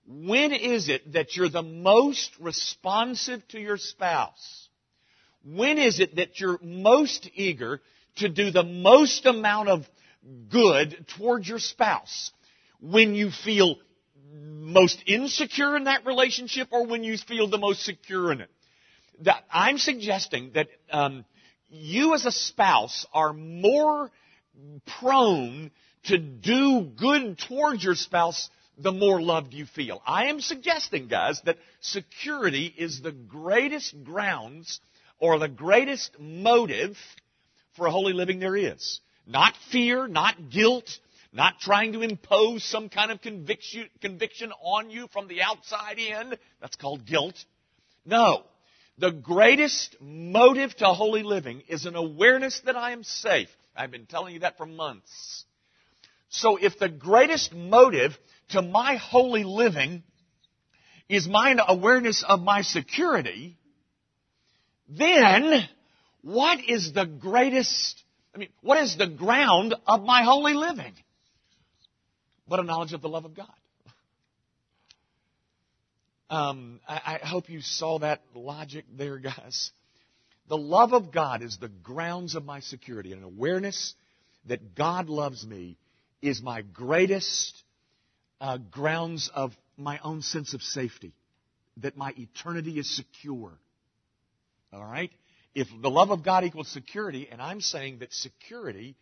When 0.08 0.54
is 0.54 0.90
it 0.90 1.14
that 1.14 1.36
you're 1.36 1.50
the 1.50 1.64
most 1.64 2.32
responsive 2.40 3.46
to 3.50 3.60
your 3.60 3.78
spouse? 3.78 4.70
When 5.44 5.78
is 5.78 6.00
it 6.00 6.16
that 6.16 6.40
you're 6.40 6.60
most 6.62 7.30
eager 7.36 7.82
to 8.18 8.30
do 8.30 8.52
the 8.52 8.64
most 8.64 9.26
amount 9.26 9.70
of 9.70 9.86
good 10.50 11.06
towards 11.18 11.48
your 11.48 11.60
spouse? 11.60 12.32
When 12.80 13.16
you 13.16 13.32
feel 13.32 13.78
most 14.42 15.04
insecure 15.06 15.76
in 15.76 15.86
that 15.86 16.06
relationship 16.06 16.70
or 16.72 16.86
when 16.86 17.04
you 17.04 17.18
feel 17.18 17.48
the 17.48 17.58
most 17.58 17.84
secure 17.84 18.32
in 18.32 18.42
it? 18.42 18.50
That 19.22 19.44
I'm 19.52 19.78
suggesting 19.78 20.52
that 20.54 20.68
um, 20.92 21.26
you 21.70 22.14
as 22.14 22.26
a 22.26 22.32
spouse 22.32 23.06
are 23.14 23.34
more 23.34 24.12
prone 25.00 25.72
to 26.06 26.18
do 26.18 26.82
good 26.82 27.38
towards 27.48 27.84
your 27.84 27.96
spouse 27.96 28.50
the 28.78 28.92
more 28.92 29.22
loved 29.22 29.54
you 29.54 29.66
feel. 29.66 30.02
I 30.06 30.28
am 30.28 30.40
suggesting, 30.40 31.08
guys, 31.08 31.42
that 31.46 31.58
security 31.82 32.74
is 32.78 33.02
the 33.02 33.12
greatest 33.12 34.04
grounds 34.04 34.80
or 35.20 35.40
the 35.40 35.48
greatest 35.48 36.20
motive 36.20 36.96
for 37.76 37.88
a 37.88 37.92
holy 37.92 38.14
living 38.14 38.40
there 38.40 38.56
is. 38.56 39.00
Not 39.26 39.56
fear, 39.72 40.08
not 40.08 40.50
guilt, 40.50 41.00
not 41.32 41.60
trying 41.60 41.94
to 41.94 42.02
impose 42.02 42.64
some 42.64 42.90
kind 42.90 43.12
of 43.12 43.22
conviction, 43.22 43.90
conviction 44.02 44.52
on 44.62 44.90
you 44.90 45.08
from 45.12 45.28
the 45.28 45.42
outside 45.42 46.00
in. 46.00 46.36
That's 46.62 46.76
called 46.76 47.06
guilt. 47.06 47.36
No. 48.06 48.44
The 48.98 49.12
greatest 49.12 49.96
motive 50.02 50.76
to 50.78 50.88
holy 50.88 51.24
living 51.24 51.62
is 51.68 51.86
an 51.86 51.96
awareness 51.96 52.62
that 52.66 52.76
I 52.76 52.92
am 52.92 53.04
safe. 53.04 53.50
I've 53.76 53.92
been 53.92 54.08
telling 54.08 54.34
you 54.34 54.40
that 54.40 54.58
for 54.58 54.66
months. 54.66 55.46
So 56.30 56.58
if 56.58 56.80
the 56.80 56.90
greatest 56.90 57.54
motive 57.54 58.18
to 58.50 58.62
my 58.62 58.96
holy 58.96 59.44
living 59.44 60.04
is 61.08 61.28
my 61.28 61.56
awareness 61.68 62.24
of 62.28 62.42
my 62.42 62.64
security, 62.64 63.58
then 64.90 65.68
what 66.22 66.60
is 66.68 66.92
the 66.94 67.06
greatest, 67.06 68.04
I 68.34 68.40
mean, 68.40 68.50
what 68.62 68.80
is 68.80 68.98
the 68.98 69.08
ground 69.08 69.76
of 69.86 70.02
my 70.02 70.24
holy 70.24 70.54
living? 70.54 70.94
But 72.48 72.60
a 72.60 72.64
knowledge 72.64 72.94
of 72.94 73.02
the 73.02 73.10
love 73.10 73.26
of 73.26 73.36
God. 73.36 73.48
Um, 76.30 76.82
I, 76.88 77.20
I 77.24 77.26
hope 77.26 77.50
you 77.50 77.62
saw 77.62 78.00
that 78.00 78.22
logic 78.34 78.86
there, 78.98 79.18
guys. 79.18 79.72
The 80.50 80.58
love 80.58 80.94
of 80.94 81.12
God 81.12 81.42
is 81.42 81.58
the 81.58 81.70
grounds 81.70 82.36
of 82.36 82.46
my 82.46 82.60
security, 82.60 83.14
an 83.14 83.24
awareness 83.24 83.94
that 84.46 84.76
God 84.76 85.10
loves 85.10 85.46
me 85.46 85.78
is 86.22 86.42
my 86.42 86.62
greatest 86.62 87.64
uh, 88.40 88.58
grounds 88.58 89.30
of 89.34 89.52
my 89.78 90.00
own 90.04 90.22
sense 90.22 90.54
of 90.54 90.62
safety, 90.62 91.14
that 91.78 91.98
my 91.98 92.14
eternity 92.18 92.80
is 92.80 92.96
secure. 92.96 93.52
All 94.74 94.86
right? 94.86 95.12
If 95.54 95.68
the 95.82 95.90
love 95.90 96.12
of 96.12 96.24
God 96.24 96.44
equals 96.44 96.70
security, 96.70 97.28
and 97.32 97.42
I'm 97.42 97.62
saying 97.62 98.00
that 98.00 98.14
security 98.14 98.96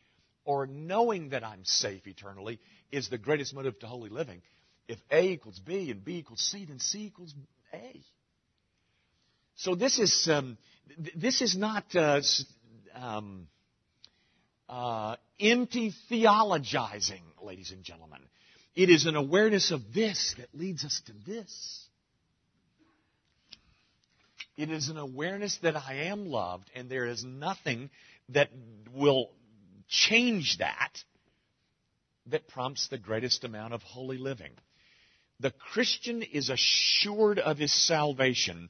or 0.46 0.68
knowing 0.68 1.30
that 1.30 1.44
I'm 1.44 1.66
safe 1.66 2.08
eternally 2.08 2.60
is 2.92 3.10
the 3.10 3.18
greatest 3.18 3.54
motive 3.54 3.78
to 3.80 3.88
holy 3.88 4.10
living, 4.10 4.42
if 4.88 5.00
A 5.12 5.22
equals 5.32 5.60
B 5.60 5.92
and 5.92 6.06
B 6.06 6.18
equals 6.18 6.42
C, 6.42 6.66
then 6.66 6.80
C 6.80 7.06
equals 7.06 7.34
A. 7.74 8.02
So 9.56 9.74
this 9.75 10.00
is 10.00 10.30
um, 10.32 10.58
this 11.16 11.42
is 11.42 11.58
not 11.58 11.84
uh, 11.96 12.22
um, 12.94 13.48
uh, 14.70 15.16
empty 15.40 15.94
theologizing, 16.12 17.22
ladies 17.42 17.72
and 17.72 17.84
gentlemen. 17.84 18.20
It 18.75 18.90
is 18.90 19.06
an 19.06 19.16
awareness 19.16 19.72
of 19.72 19.94
this 19.94 20.36
that 20.38 20.54
leads 20.54 20.84
us 20.84 21.02
to 21.06 21.14
this. 21.25 21.88
It 24.58 24.70
is 24.70 24.90
an 24.90 24.98
awareness 24.98 25.58
that 25.64 25.75
I 25.75 26.08
am 26.08 26.28
loved, 26.28 26.70
and 26.75 26.90
there 26.90 27.06
is 27.06 27.24
nothing 27.24 27.90
that 28.30 28.50
will 28.94 29.30
change 29.88 30.58
that 30.60 30.92
that 32.27 32.48
prompts 32.48 32.88
the 32.88 32.98
greatest 32.98 33.44
amount 33.44 33.74
of 33.74 33.84
holy 33.84 34.18
living. 34.18 34.51
The 35.39 35.51
Christian 35.51 36.24
is 36.24 36.50
assured 36.50 37.39
of 37.39 37.58
his 37.58 37.74
salvation 37.74 38.70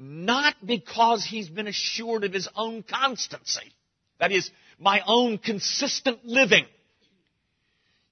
not 0.00 0.54
because 0.64 1.24
he's 1.24 1.50
been 1.50 1.66
assured 1.66 2.24
of 2.24 2.32
his 2.32 2.48
own 2.56 2.82
constancy. 2.82 3.70
That 4.18 4.32
is, 4.32 4.50
my 4.78 5.02
own 5.06 5.36
consistent 5.36 6.24
living. 6.24 6.64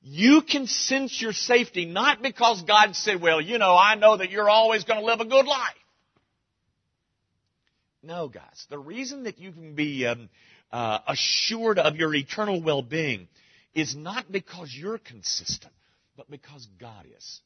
You 0.03 0.43
can 0.43 0.67
sense 0.67 1.21
your 1.21 1.33
safety 1.33 1.87
not 1.87 2.23
because 2.23 2.63
God 2.63 2.95
said, 2.95 3.23
well, 3.23 3.41
you 3.41 3.59
know, 3.59 3.75
I 3.75 3.95
know 3.95 4.19
that 4.19 4.31
you're 4.31 4.51
always 4.51 4.85
going 4.85 5.01
to 5.01 5.07
live 5.07 5.21
a 5.21 5.25
good 5.25 5.47
life. 5.47 5.75
No, 8.09 8.27
guys. 8.27 8.67
The 8.71 8.79
reason 8.79 9.25
that 9.25 9.39
you 9.39 9.53
can 9.53 9.75
be 9.75 10.07
um, 10.07 10.31
uh, 10.73 11.01
assured 11.07 11.79
of 11.79 11.97
your 11.97 12.15
eternal 12.15 12.63
well-being 12.63 13.29
is 13.75 13.95
not 13.95 14.33
because 14.33 14.75
you're 14.75 14.97
consistent, 14.97 15.75
but 16.17 16.31
because 16.31 16.67
God 16.81 17.05
is. 17.15 17.41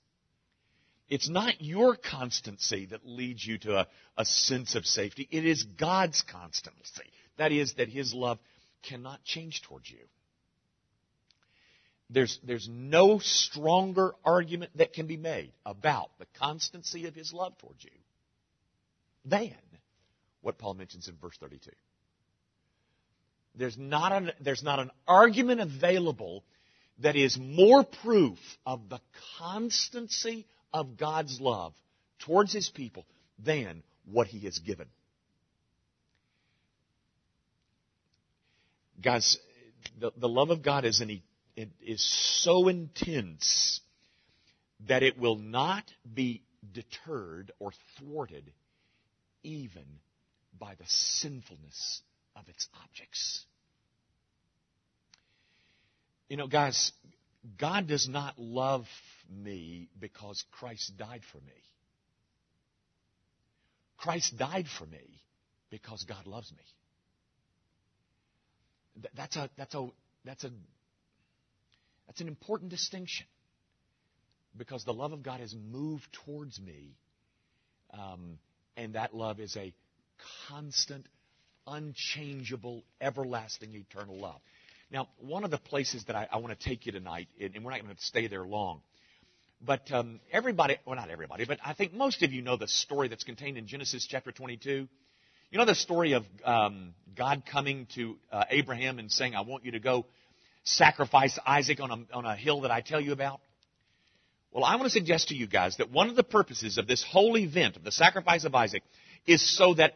It's 1.08 1.28
not 1.28 1.60
your 1.60 1.96
constancy 1.96 2.86
that 2.86 3.04
leads 3.04 3.44
you 3.44 3.58
to 3.58 3.78
a, 3.80 3.88
a 4.16 4.24
sense 4.24 4.76
of 4.76 4.86
safety. 4.86 5.26
It 5.32 5.44
is 5.44 5.64
God's 5.64 6.22
constancy. 6.22 7.10
That 7.38 7.50
is, 7.50 7.74
that 7.74 7.88
His 7.88 8.14
love 8.14 8.38
cannot 8.84 9.24
change 9.24 9.62
towards 9.62 9.90
you. 9.90 9.98
There's, 12.08 12.38
there's 12.44 12.68
no 12.70 13.18
stronger 13.18 14.14
argument 14.24 14.70
that 14.76 14.92
can 14.92 15.08
be 15.08 15.16
made 15.16 15.52
about 15.66 16.10
the 16.20 16.26
constancy 16.38 17.06
of 17.06 17.16
His 17.16 17.32
love 17.32 17.58
towards 17.58 17.82
you 17.82 17.90
than 19.24 19.54
what 20.42 20.58
Paul 20.58 20.74
mentions 20.74 21.08
in 21.08 21.16
verse 21.16 21.36
32. 21.40 21.70
There's 23.54 23.78
not 23.78 24.12
an, 24.12 24.32
there's 24.40 24.62
not 24.62 24.78
an 24.78 24.90
argument 25.06 25.60
available 25.60 26.44
that 26.98 27.16
is 27.16 27.38
more 27.38 27.84
proof 27.84 28.38
of 28.66 28.88
the 28.88 29.00
constancy 29.38 30.46
of 30.72 30.96
God's 30.96 31.40
love 31.40 31.74
towards 32.20 32.52
His 32.52 32.68
people 32.68 33.06
than 33.38 33.82
what 34.10 34.26
He 34.26 34.40
has 34.40 34.58
given. 34.58 34.86
Guys, 39.02 39.38
the, 39.98 40.12
the 40.16 40.28
love 40.28 40.50
of 40.50 40.62
God 40.62 40.84
is, 40.84 41.00
an, 41.00 41.20
is 41.56 42.02
so 42.42 42.68
intense 42.68 43.80
that 44.88 45.02
it 45.02 45.18
will 45.18 45.36
not 45.36 45.84
be 46.12 46.42
deterred 46.72 47.52
or 47.58 47.72
thwarted 47.98 48.52
even 49.42 49.84
by 50.58 50.74
the 50.74 50.84
sinfulness 50.86 52.02
of 52.36 52.48
its 52.48 52.68
objects. 52.82 53.44
You 56.28 56.36
know, 56.36 56.46
guys, 56.46 56.92
God 57.58 57.88
does 57.88 58.08
not 58.08 58.38
love 58.38 58.86
me 59.30 59.88
because 59.98 60.44
Christ 60.52 60.96
died 60.96 61.22
for 61.30 61.38
me. 61.38 61.52
Christ 63.96 64.36
died 64.36 64.66
for 64.78 64.86
me 64.86 65.20
because 65.70 66.04
God 66.04 66.26
loves 66.26 66.50
me. 66.52 66.64
That's 69.14 69.36
a, 69.36 69.50
that's 69.56 69.74
a, 69.74 69.88
that's 70.24 70.44
a, 70.44 70.50
that's 72.06 72.20
an 72.20 72.28
important 72.28 72.70
distinction 72.70 73.26
because 74.56 74.84
the 74.84 74.92
love 74.92 75.12
of 75.12 75.22
God 75.22 75.40
has 75.40 75.54
moved 75.54 76.06
towards 76.24 76.60
me, 76.60 76.96
um, 77.92 78.38
and 78.76 78.94
that 78.94 79.14
love 79.14 79.40
is 79.40 79.56
a 79.56 79.72
constant, 80.48 81.06
unchangeable, 81.66 82.82
everlasting, 83.00 83.74
eternal 83.74 84.18
love. 84.18 84.40
Now, 84.90 85.08
one 85.18 85.44
of 85.44 85.50
the 85.50 85.58
places 85.58 86.04
that 86.04 86.16
I, 86.16 86.28
I 86.30 86.36
want 86.36 86.58
to 86.58 86.68
take 86.68 86.86
you 86.86 86.92
tonight, 86.92 87.28
and 87.40 87.64
we're 87.64 87.70
not 87.70 87.82
going 87.82 87.94
to 87.94 88.02
stay 88.02 88.26
there 88.26 88.44
long, 88.44 88.82
but 89.64 89.90
um, 89.92 90.20
everybody, 90.30 90.76
well, 90.84 90.96
not 90.96 91.08
everybody, 91.08 91.44
but 91.46 91.58
I 91.64 91.72
think 91.72 91.94
most 91.94 92.22
of 92.22 92.32
you 92.32 92.42
know 92.42 92.56
the 92.56 92.68
story 92.68 93.08
that's 93.08 93.24
contained 93.24 93.56
in 93.56 93.66
Genesis 93.66 94.06
chapter 94.08 94.32
22. 94.32 94.88
You 95.50 95.58
know 95.58 95.64
the 95.64 95.74
story 95.74 96.12
of 96.12 96.24
um, 96.44 96.94
God 97.16 97.44
coming 97.50 97.86
to 97.94 98.16
uh, 98.30 98.44
Abraham 98.50 98.98
and 98.98 99.10
saying, 99.10 99.34
I 99.34 99.42
want 99.42 99.64
you 99.64 99.72
to 99.72 99.80
go 99.80 100.06
sacrifice 100.64 101.38
Isaac 101.46 101.80
on 101.80 101.90
a, 101.90 102.16
on 102.16 102.24
a 102.24 102.36
hill 102.36 102.62
that 102.62 102.70
I 102.70 102.80
tell 102.80 103.00
you 103.00 103.12
about? 103.12 103.40
Well, 104.52 104.64
I 104.64 104.76
want 104.76 104.84
to 104.84 104.90
suggest 104.90 105.28
to 105.28 105.34
you 105.34 105.46
guys 105.46 105.78
that 105.78 105.90
one 105.90 106.10
of 106.10 106.16
the 106.16 106.22
purposes 106.22 106.76
of 106.76 106.86
this 106.86 107.02
whole 107.02 107.38
event, 107.38 107.76
of 107.76 107.84
the 107.84 107.92
sacrifice 107.92 108.44
of 108.44 108.54
Isaac, 108.54 108.82
is 109.26 109.56
so 109.56 109.74
that 109.74 109.94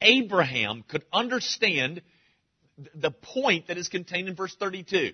Abraham 0.00 0.84
could 0.86 1.04
understand 1.12 2.02
the 2.94 3.10
point 3.10 3.68
that 3.68 3.78
is 3.78 3.88
contained 3.88 4.28
in 4.28 4.34
verse 4.34 4.54
32. 4.54 5.12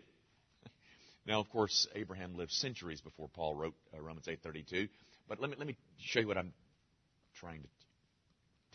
Now, 1.27 1.41
of 1.41 1.51
course, 1.51 1.87
Abraham 1.95 2.35
lived 2.35 2.53
centuries 2.53 3.01
before 3.01 3.29
Paul 3.29 3.55
wrote 3.55 3.75
uh, 3.95 4.01
Romans 4.01 4.27
8:32. 4.27 4.89
But 5.29 5.41
let 5.41 5.51
me 5.51 5.57
let 5.59 5.67
me 5.67 5.77
show 5.99 6.21
you 6.21 6.27
what 6.27 6.39
I'm 6.39 6.53
trying 7.35 7.63
to 7.63 7.69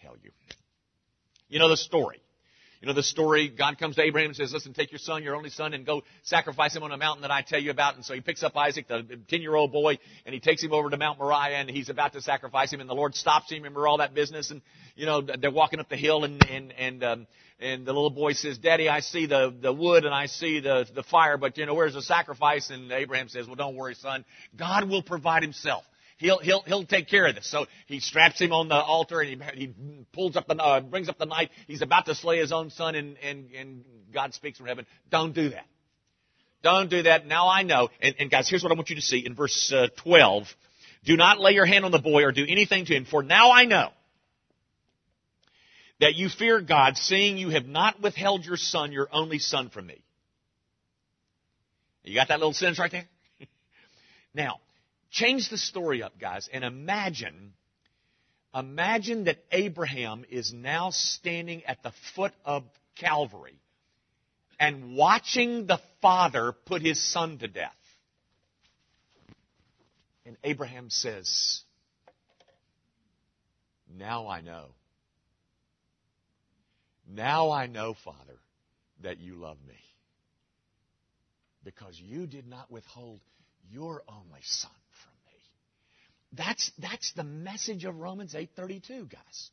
tell 0.01 0.15
you. 0.21 0.31
You 1.49 1.59
know 1.59 1.69
the 1.69 1.77
story. 1.77 2.21
You 2.81 2.87
know 2.87 2.93
the 2.93 3.03
story. 3.03 3.49
God 3.49 3.77
comes 3.77 3.95
to 3.95 4.01
Abraham 4.01 4.29
and 4.29 4.35
says, 4.35 4.53
"Listen, 4.53 4.73
take 4.73 4.91
your 4.91 4.99
son, 4.99 5.23
your 5.23 5.35
only 5.35 5.49
son, 5.49 5.73
and 5.73 5.85
go 5.85 6.03
sacrifice 6.23 6.75
him 6.75 6.83
on 6.83 6.91
a 6.91 6.97
mountain 6.97 7.21
that 7.21 7.31
I 7.31 7.41
tell 7.41 7.59
you 7.59 7.71
about." 7.71 7.95
And 7.95 8.03
so 8.03 8.13
he 8.13 8.21
picks 8.21 8.43
up 8.43 8.55
Isaac, 8.55 8.87
the 8.87 9.19
ten-year-old 9.27 9.71
boy, 9.71 9.97
and 10.25 10.33
he 10.33 10.39
takes 10.39 10.61
him 10.61 10.73
over 10.73 10.89
to 10.89 10.97
Mount 10.97 11.17
Moriah, 11.17 11.57
and 11.57 11.69
he's 11.69 11.89
about 11.89 12.13
to 12.13 12.21
sacrifice 12.21 12.71
him. 12.71 12.81
And 12.81 12.89
the 12.89 12.93
Lord 12.93 13.15
stops 13.15 13.51
him. 13.51 13.59
Remember 13.59 13.87
all 13.87 13.97
that 13.97 14.13
business? 14.13 14.51
And 14.51 14.61
you 14.95 15.05
know 15.05 15.21
they're 15.21 15.51
walking 15.51 15.79
up 15.79 15.89
the 15.89 15.97
hill, 15.97 16.23
and 16.23 16.41
and 16.41 16.73
and 16.73 17.03
um, 17.03 17.27
and 17.59 17.85
the 17.85 17.93
little 17.93 18.09
boy 18.09 18.33
says, 18.33 18.57
"Daddy, 18.57 18.89
I 18.89 18.99
see 18.99 19.25
the 19.25 19.55
the 19.59 19.73
wood 19.73 20.05
and 20.05 20.13
I 20.13 20.25
see 20.25 20.59
the 20.59 20.85
the 20.93 21.03
fire, 21.03 21.37
but 21.37 21.57
you 21.57 21.65
know 21.65 21.73
where's 21.73 21.93
the 21.93 22.01
sacrifice?" 22.01 22.69
And 22.69 22.91
Abraham 22.91 23.29
says, 23.29 23.47
"Well, 23.47 23.55
don't 23.55 23.75
worry, 23.75 23.95
son. 23.95 24.25
God 24.57 24.89
will 24.89 25.03
provide 25.03 25.43
Himself." 25.43 25.83
He'll, 26.17 26.39
he'll, 26.39 26.61
he'll 26.61 26.85
take 26.85 27.09
care 27.09 27.27
of 27.27 27.35
this. 27.35 27.49
So 27.49 27.65
he 27.87 27.99
straps 27.99 28.39
him 28.39 28.53
on 28.53 28.69
the 28.69 28.75
altar 28.75 29.19
and 29.19 29.41
he, 29.41 29.67
he 29.67 29.73
pulls 30.13 30.37
up 30.37 30.47
the, 30.47 30.55
uh, 30.55 30.79
brings 30.79 31.09
up 31.09 31.17
the 31.17 31.25
knife. 31.25 31.49
He's 31.67 31.81
about 31.81 32.05
to 32.05 32.15
slay 32.15 32.39
his 32.39 32.51
own 32.53 32.69
son 32.69 32.95
and, 32.95 33.17
and, 33.17 33.51
and 33.51 33.83
God 34.13 34.33
speaks 34.33 34.57
from 34.57 34.67
heaven. 34.67 34.85
Don't 35.11 35.33
do 35.33 35.49
that. 35.49 35.65
Don't 36.63 36.89
do 36.89 37.03
that. 37.03 37.27
Now 37.27 37.49
I 37.49 37.63
know. 37.63 37.89
And, 38.01 38.15
and 38.17 38.31
guys, 38.31 38.49
here's 38.49 38.63
what 38.63 38.71
I 38.71 38.75
want 38.75 38.89
you 38.89 38.95
to 38.95 39.01
see 39.01 39.25
in 39.25 39.35
verse 39.35 39.73
uh, 39.75 39.87
12. 40.03 40.47
Do 41.03 41.17
not 41.17 41.39
lay 41.39 41.51
your 41.51 41.65
hand 41.65 41.85
on 41.85 41.91
the 41.91 41.99
boy 41.99 42.23
or 42.23 42.31
do 42.31 42.45
anything 42.47 42.85
to 42.85 42.95
him, 42.95 43.05
for 43.05 43.21
now 43.21 43.51
I 43.51 43.65
know 43.65 43.89
that 45.99 46.15
you 46.15 46.29
fear 46.29 46.61
God, 46.61 46.97
seeing 46.97 47.37
you 47.37 47.49
have 47.49 47.67
not 47.67 48.01
withheld 48.01 48.45
your 48.45 48.57
son, 48.57 48.91
your 48.91 49.07
only 49.11 49.39
son, 49.39 49.69
from 49.69 49.85
me. 49.85 50.01
You 52.03 52.15
got 52.15 52.29
that 52.29 52.39
little 52.39 52.53
sentence 52.53 52.79
right 52.79 52.91
there? 52.91 53.05
now, 54.33 54.59
change 55.15 55.49
the 55.49 55.57
story 55.57 56.03
up, 56.03 56.19
guys, 56.19 56.49
and 56.51 56.63
imagine, 56.63 57.53
imagine 58.53 59.23
that 59.23 59.37
Abraham 59.51 60.25
is 60.29 60.53
now 60.53 60.89
standing 60.91 61.63
at 61.65 61.81
the 61.83 61.93
foot 62.15 62.33
of 62.43 62.63
Calvary 62.95 63.57
and 64.59 64.95
watching 64.95 65.65
the 65.65 65.79
father 66.01 66.53
put 66.65 66.81
his 66.81 67.01
son 67.01 67.37
to 67.39 67.47
death. 67.47 67.71
And 70.25 70.37
Abraham 70.43 70.89
says, 70.89 71.61
Now 73.97 74.27
I 74.27 74.41
know. 74.41 74.67
Now 77.07 77.51
I 77.51 77.67
know, 77.67 77.95
Father, 78.03 78.39
that 79.03 79.19
you 79.19 79.35
love 79.35 79.57
me. 79.67 79.75
Because 81.63 81.99
you 81.99 82.27
did 82.27 82.47
not 82.47 82.71
withhold 82.71 83.19
your 83.71 84.03
only 84.07 84.41
son. 84.41 84.71
That's, 86.35 86.71
that's 86.79 87.13
the 87.13 87.23
message 87.23 87.85
of 87.85 87.97
Romans 87.97 88.33
8.32, 88.33 89.09
guys. 89.09 89.51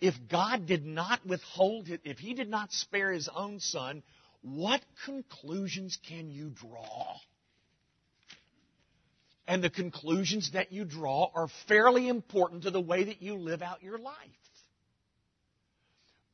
If 0.00 0.14
God 0.28 0.66
did 0.66 0.86
not 0.86 1.26
withhold 1.26 1.88
it, 1.88 2.00
if 2.04 2.18
he 2.18 2.34
did 2.34 2.48
not 2.48 2.72
spare 2.72 3.12
his 3.12 3.28
own 3.34 3.58
son, 3.58 4.02
what 4.42 4.80
conclusions 5.04 5.98
can 6.08 6.30
you 6.30 6.50
draw? 6.50 7.16
And 9.48 9.64
the 9.64 9.70
conclusions 9.70 10.52
that 10.52 10.72
you 10.72 10.84
draw 10.84 11.30
are 11.34 11.48
fairly 11.66 12.08
important 12.08 12.62
to 12.62 12.70
the 12.70 12.80
way 12.80 13.04
that 13.04 13.22
you 13.22 13.36
live 13.36 13.62
out 13.62 13.82
your 13.82 13.98
life. 13.98 14.14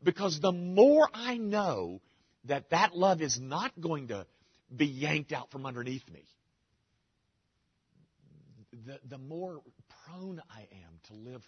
Because 0.02 0.40
the 0.40 0.52
more 0.52 1.08
I 1.14 1.38
know 1.38 2.02
that 2.44 2.70
that 2.70 2.94
love 2.94 3.22
is 3.22 3.40
not 3.40 3.72
going 3.80 4.08
to 4.08 4.26
be 4.74 4.86
yanked 4.86 5.32
out 5.32 5.50
from 5.50 5.64
underneath 5.64 6.06
me, 6.10 6.24
the, 8.86 8.98
the 9.08 9.18
more 9.18 9.60
prone 10.06 10.40
I 10.50 10.60
am 10.60 11.00
to 11.08 11.14
live 11.14 11.42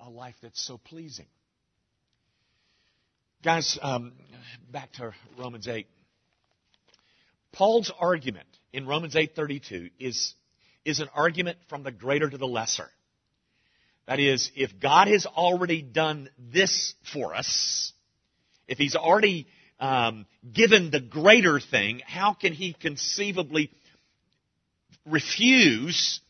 a 0.00 0.08
life 0.08 0.34
that's 0.42 0.64
so 0.64 0.78
pleasing. 0.78 1.26
Guys, 3.42 3.78
um, 3.82 4.12
back 4.70 4.92
to 4.94 5.12
Romans 5.38 5.68
8. 5.68 5.86
Paul's 7.52 7.92
argument 7.98 8.48
in 8.72 8.86
Romans 8.86 9.14
8:32 9.14 9.90
is 9.98 10.34
is 10.84 11.00
an 11.00 11.08
argument 11.14 11.58
from 11.68 11.82
the 11.82 11.90
greater 11.90 12.28
to 12.28 12.38
the 12.38 12.46
lesser. 12.46 12.90
That 14.06 14.20
is, 14.20 14.50
if 14.54 14.78
God 14.78 15.08
has 15.08 15.26
already 15.26 15.82
done 15.82 16.28
this 16.38 16.94
for 17.12 17.34
us, 17.34 17.92
if 18.68 18.78
He's 18.78 18.94
already 18.94 19.48
um, 19.80 20.26
given 20.52 20.90
the 20.90 21.00
greater 21.00 21.58
thing, 21.58 22.02
how 22.06 22.34
can 22.34 22.52
He 22.52 22.72
conceivably 22.72 23.70
refuse 25.06 26.20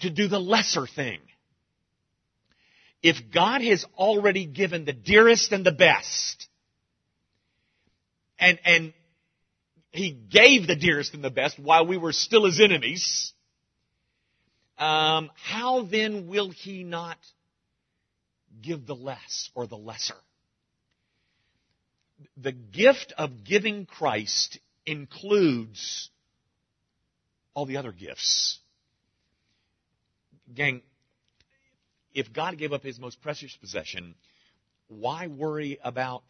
to 0.00 0.10
do 0.10 0.28
the 0.28 0.38
lesser 0.38 0.86
thing? 0.86 1.20
If 3.02 3.16
God 3.32 3.62
has 3.62 3.84
already 3.96 4.44
given 4.44 4.84
the 4.84 4.92
dearest 4.92 5.52
and 5.52 5.64
the 5.64 5.72
best, 5.72 6.48
and, 8.38 8.58
and 8.64 8.92
He 9.90 10.10
gave 10.10 10.66
the 10.66 10.76
dearest 10.76 11.14
and 11.14 11.22
the 11.22 11.30
best 11.30 11.58
while 11.58 11.86
we 11.86 11.96
were 11.96 12.12
still 12.12 12.44
His 12.44 12.60
enemies, 12.60 13.32
um, 14.78 15.30
how 15.34 15.82
then 15.82 16.28
will 16.28 16.50
he 16.50 16.84
not 16.84 17.18
give 18.62 18.86
the 18.86 18.94
less 18.94 19.50
or 19.54 19.66
the 19.66 19.76
lesser? 19.76 20.14
The 22.36 22.52
gift 22.52 23.12
of 23.18 23.44
giving 23.44 23.86
Christ 23.86 24.58
includes 24.86 26.10
all 27.54 27.66
the 27.66 27.76
other 27.76 27.92
gifts. 27.92 28.60
Gang, 30.54 30.82
if 32.14 32.32
God 32.32 32.58
gave 32.58 32.72
up 32.72 32.82
his 32.82 32.98
most 32.98 33.20
precious 33.20 33.54
possession, 33.56 34.14
why 34.88 35.26
worry 35.26 35.78
about 35.82 36.24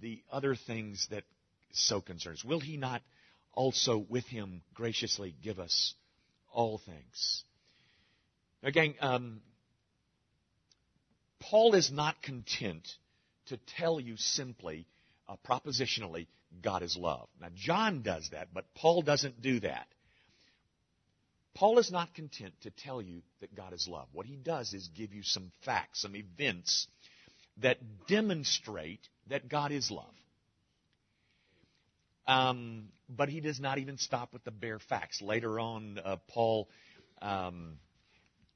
the 0.00 0.22
other 0.30 0.54
things 0.54 1.08
that 1.10 1.24
so 1.72 2.00
concerns? 2.00 2.44
Will 2.44 2.60
he 2.60 2.76
not 2.76 3.02
also 3.56 3.96
with 3.96 4.26
him 4.26 4.62
graciously 4.74 5.34
give 5.42 5.58
us 5.58 5.94
all 6.52 6.78
things. 6.78 7.42
Again, 8.62 8.94
um, 9.00 9.40
Paul 11.40 11.74
is 11.74 11.90
not 11.90 12.22
content 12.22 12.86
to 13.46 13.58
tell 13.78 13.98
you 13.98 14.16
simply, 14.16 14.86
uh, 15.28 15.36
propositionally, 15.46 16.26
God 16.62 16.82
is 16.82 16.96
love. 16.96 17.28
Now, 17.40 17.48
John 17.54 18.02
does 18.02 18.28
that, 18.32 18.48
but 18.52 18.64
Paul 18.74 19.02
doesn't 19.02 19.42
do 19.42 19.60
that. 19.60 19.86
Paul 21.56 21.78
is 21.78 21.90
not 21.90 22.14
content 22.14 22.52
to 22.64 22.70
tell 22.70 23.00
you 23.00 23.22
that 23.40 23.54
God 23.54 23.72
is 23.72 23.88
love. 23.88 24.08
What 24.12 24.26
he 24.26 24.36
does 24.36 24.74
is 24.74 24.88
give 24.94 25.14
you 25.14 25.22
some 25.22 25.50
facts, 25.64 26.02
some 26.02 26.14
events 26.14 26.86
that 27.62 27.78
demonstrate 28.06 29.00
that 29.28 29.48
God 29.48 29.72
is 29.72 29.90
love. 29.90 30.04
Um, 32.26 32.88
but 33.08 33.30
he 33.30 33.40
does 33.40 33.58
not 33.58 33.78
even 33.78 33.96
stop 33.96 34.34
with 34.34 34.44
the 34.44 34.50
bare 34.50 34.78
facts. 34.78 35.22
Later 35.22 35.58
on, 35.58 35.98
uh, 36.04 36.16
Paul 36.28 36.68
um, 37.22 37.78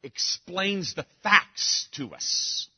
explains 0.02 0.92
the 0.92 1.06
facts 1.22 1.88
to 1.92 2.12
us. 2.12 2.68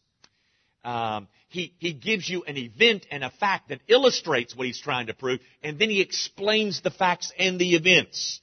Um, 0.84 1.26
he, 1.48 1.74
he 1.78 1.92
gives 1.94 2.28
you 2.28 2.44
an 2.44 2.56
event 2.56 3.06
and 3.10 3.24
a 3.24 3.30
fact 3.30 3.70
that 3.70 3.80
illustrates 3.88 4.54
what 4.54 4.68
he's 4.68 4.80
trying 4.80 5.08
to 5.08 5.14
prove, 5.14 5.40
and 5.64 5.80
then 5.80 5.90
he 5.90 6.00
explains 6.00 6.80
the 6.80 6.90
facts 6.92 7.32
and 7.36 7.58
the 7.58 7.74
events. 7.74 8.40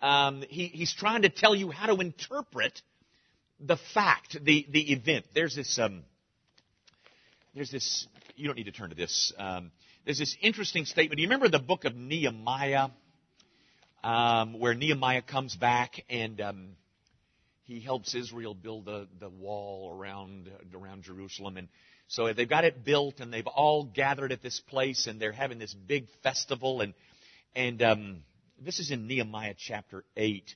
Um, 0.00 0.44
he, 0.48 0.66
he's 0.66 0.94
trying 0.94 1.22
to 1.22 1.28
tell 1.28 1.54
you 1.54 1.70
how 1.70 1.86
to 1.86 2.00
interpret 2.00 2.80
the 3.60 3.76
fact, 3.94 4.36
the, 4.42 4.66
the 4.70 4.92
event. 4.92 5.26
There's 5.34 5.56
this, 5.56 5.78
um, 5.78 6.04
there's 7.54 7.70
this, 7.70 8.06
you 8.36 8.46
don't 8.46 8.56
need 8.56 8.64
to 8.64 8.72
turn 8.72 8.90
to 8.90 8.94
this. 8.94 9.32
Um, 9.36 9.72
there's 10.04 10.18
this 10.18 10.36
interesting 10.40 10.84
statement. 10.84 11.16
Do 11.16 11.22
you 11.22 11.28
remember 11.28 11.48
the 11.48 11.58
book 11.58 11.84
of 11.84 11.96
Nehemiah, 11.96 12.88
um, 14.04 14.58
where 14.58 14.74
Nehemiah 14.74 15.22
comes 15.22 15.56
back 15.56 16.04
and 16.08 16.40
um, 16.40 16.68
he 17.64 17.80
helps 17.80 18.14
Israel 18.14 18.54
build 18.54 18.86
the, 18.86 19.08
the 19.20 19.28
wall 19.28 19.94
around 19.94 20.50
around 20.74 21.02
Jerusalem, 21.02 21.58
and 21.58 21.68
so 22.06 22.32
they've 22.32 22.48
got 22.48 22.64
it 22.64 22.82
built, 22.82 23.20
and 23.20 23.30
they've 23.30 23.46
all 23.46 23.84
gathered 23.84 24.32
at 24.32 24.40
this 24.42 24.58
place, 24.60 25.06
and 25.06 25.20
they're 25.20 25.32
having 25.32 25.58
this 25.58 25.74
big 25.74 26.06
festival, 26.22 26.80
and 26.80 26.94
and 27.54 27.82
um, 27.82 28.22
this 28.64 28.78
is 28.78 28.90
in 28.90 29.06
Nehemiah 29.06 29.54
chapter 29.56 30.04
eight. 30.16 30.54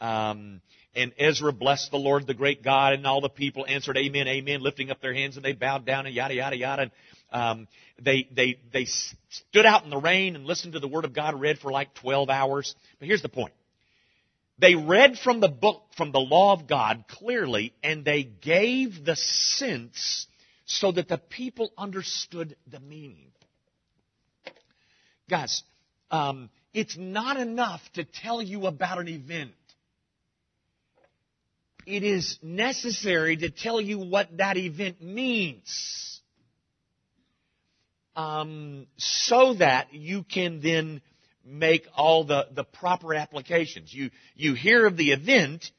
Um, 0.00 0.60
and 0.94 1.12
Ezra 1.18 1.52
blessed 1.52 1.90
the 1.90 1.98
Lord, 1.98 2.26
the 2.26 2.34
great 2.34 2.62
God, 2.62 2.92
and 2.92 3.06
all 3.06 3.20
the 3.20 3.28
people 3.28 3.64
answered, 3.66 3.96
Amen, 3.96 4.28
Amen, 4.28 4.60
lifting 4.60 4.90
up 4.90 5.00
their 5.00 5.14
hands, 5.14 5.36
and 5.36 5.44
they 5.44 5.52
bowed 5.52 5.84
down, 5.84 6.06
and 6.06 6.14
yada, 6.14 6.34
yada, 6.34 6.56
yada. 6.56 6.82
And 6.82 6.90
um, 7.32 7.68
they, 8.00 8.28
they, 8.34 8.58
they 8.72 8.84
stood 8.84 9.66
out 9.66 9.84
in 9.84 9.90
the 9.90 9.98
rain 9.98 10.36
and 10.36 10.44
listened 10.44 10.74
to 10.74 10.80
the 10.80 10.88
Word 10.88 11.04
of 11.04 11.12
God 11.12 11.40
read 11.40 11.58
for 11.58 11.70
like 11.70 11.94
12 11.94 12.28
hours. 12.28 12.74
But 12.98 13.08
here's 13.08 13.22
the 13.22 13.28
point. 13.28 13.52
They 14.58 14.74
read 14.76 15.18
from 15.18 15.40
the 15.40 15.48
book, 15.48 15.82
from 15.96 16.12
the 16.12 16.20
law 16.20 16.52
of 16.52 16.68
God 16.68 17.04
clearly, 17.08 17.74
and 17.82 18.04
they 18.04 18.22
gave 18.22 19.04
the 19.04 19.16
sense 19.16 20.26
so 20.64 20.92
that 20.92 21.08
the 21.08 21.18
people 21.18 21.72
understood 21.76 22.56
the 22.70 22.78
meaning. 22.78 23.32
Guys, 25.28 25.62
um, 26.10 26.50
it's 26.74 26.96
not 26.98 27.38
enough 27.38 27.80
to 27.94 28.04
tell 28.04 28.42
you 28.42 28.66
about 28.66 28.98
an 28.98 29.08
event. 29.08 29.52
It 31.86 32.02
is 32.02 32.38
necessary 32.42 33.36
to 33.36 33.50
tell 33.50 33.80
you 33.80 33.98
what 33.98 34.36
that 34.38 34.56
event 34.56 35.00
means 35.00 36.20
um, 38.16 38.86
so 38.96 39.54
that 39.54 39.92
you 39.92 40.24
can 40.24 40.60
then 40.60 41.02
make 41.44 41.86
all 41.94 42.24
the, 42.24 42.48
the 42.54 42.64
proper 42.64 43.14
applications. 43.14 43.92
You, 43.92 44.10
you 44.34 44.54
hear 44.54 44.86
of 44.86 44.96
the 44.96 45.12
event, 45.12 45.70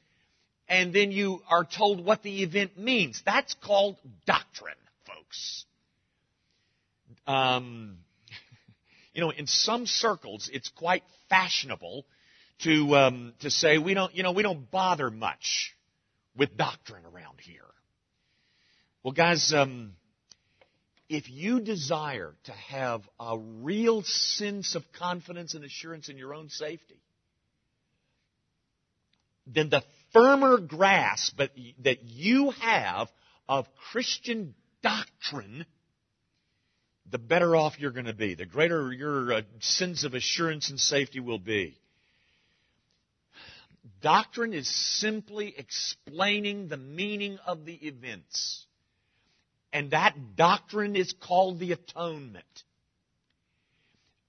and 0.68 0.92
then 0.92 1.10
you 1.10 1.40
are 1.50 1.64
told 1.64 2.04
what 2.04 2.22
the 2.22 2.42
event 2.42 2.78
means. 2.78 3.22
That's 3.26 3.54
called 3.54 3.96
doctrine, 4.26 4.74
folks. 5.06 5.64
Um, 7.26 7.98
you 9.16 9.22
know, 9.22 9.30
in 9.30 9.46
some 9.46 9.86
circles, 9.86 10.50
it's 10.52 10.68
quite 10.68 11.02
fashionable 11.30 12.04
to 12.64 12.94
um, 12.94 13.32
to 13.40 13.50
say 13.50 13.78
we 13.78 13.94
don't, 13.94 14.14
you 14.14 14.22
know, 14.22 14.32
we 14.32 14.42
don't 14.42 14.70
bother 14.70 15.10
much 15.10 15.74
with 16.36 16.54
doctrine 16.54 17.02
around 17.06 17.40
here. 17.40 17.62
Well, 19.02 19.14
guys, 19.14 19.54
um, 19.54 19.94
if 21.08 21.30
you 21.30 21.60
desire 21.60 22.34
to 22.44 22.52
have 22.52 23.08
a 23.18 23.38
real 23.38 24.02
sense 24.04 24.74
of 24.74 24.82
confidence 24.92 25.54
and 25.54 25.64
assurance 25.64 26.10
in 26.10 26.18
your 26.18 26.34
own 26.34 26.50
safety, 26.50 27.00
then 29.46 29.70
the 29.70 29.82
firmer 30.12 30.58
grasp 30.58 31.40
that 31.84 32.02
you 32.02 32.50
have 32.50 33.08
of 33.48 33.66
Christian 33.90 34.54
doctrine, 34.82 35.64
the 37.10 37.18
better 37.18 37.54
off 37.54 37.78
you're 37.78 37.92
going 37.92 38.06
to 38.06 38.14
be, 38.14 38.34
the 38.34 38.46
greater 38.46 38.92
your 38.92 39.32
uh, 39.32 39.42
sense 39.60 40.04
of 40.04 40.14
assurance 40.14 40.70
and 40.70 40.80
safety 40.80 41.20
will 41.20 41.38
be. 41.38 41.78
Doctrine 44.02 44.52
is 44.52 44.68
simply 44.98 45.54
explaining 45.56 46.68
the 46.68 46.76
meaning 46.76 47.38
of 47.46 47.64
the 47.64 47.74
events. 47.74 48.66
And 49.72 49.90
that 49.90 50.14
doctrine 50.36 50.96
is 50.96 51.12
called 51.12 51.58
the 51.58 51.72
atonement. 51.72 52.44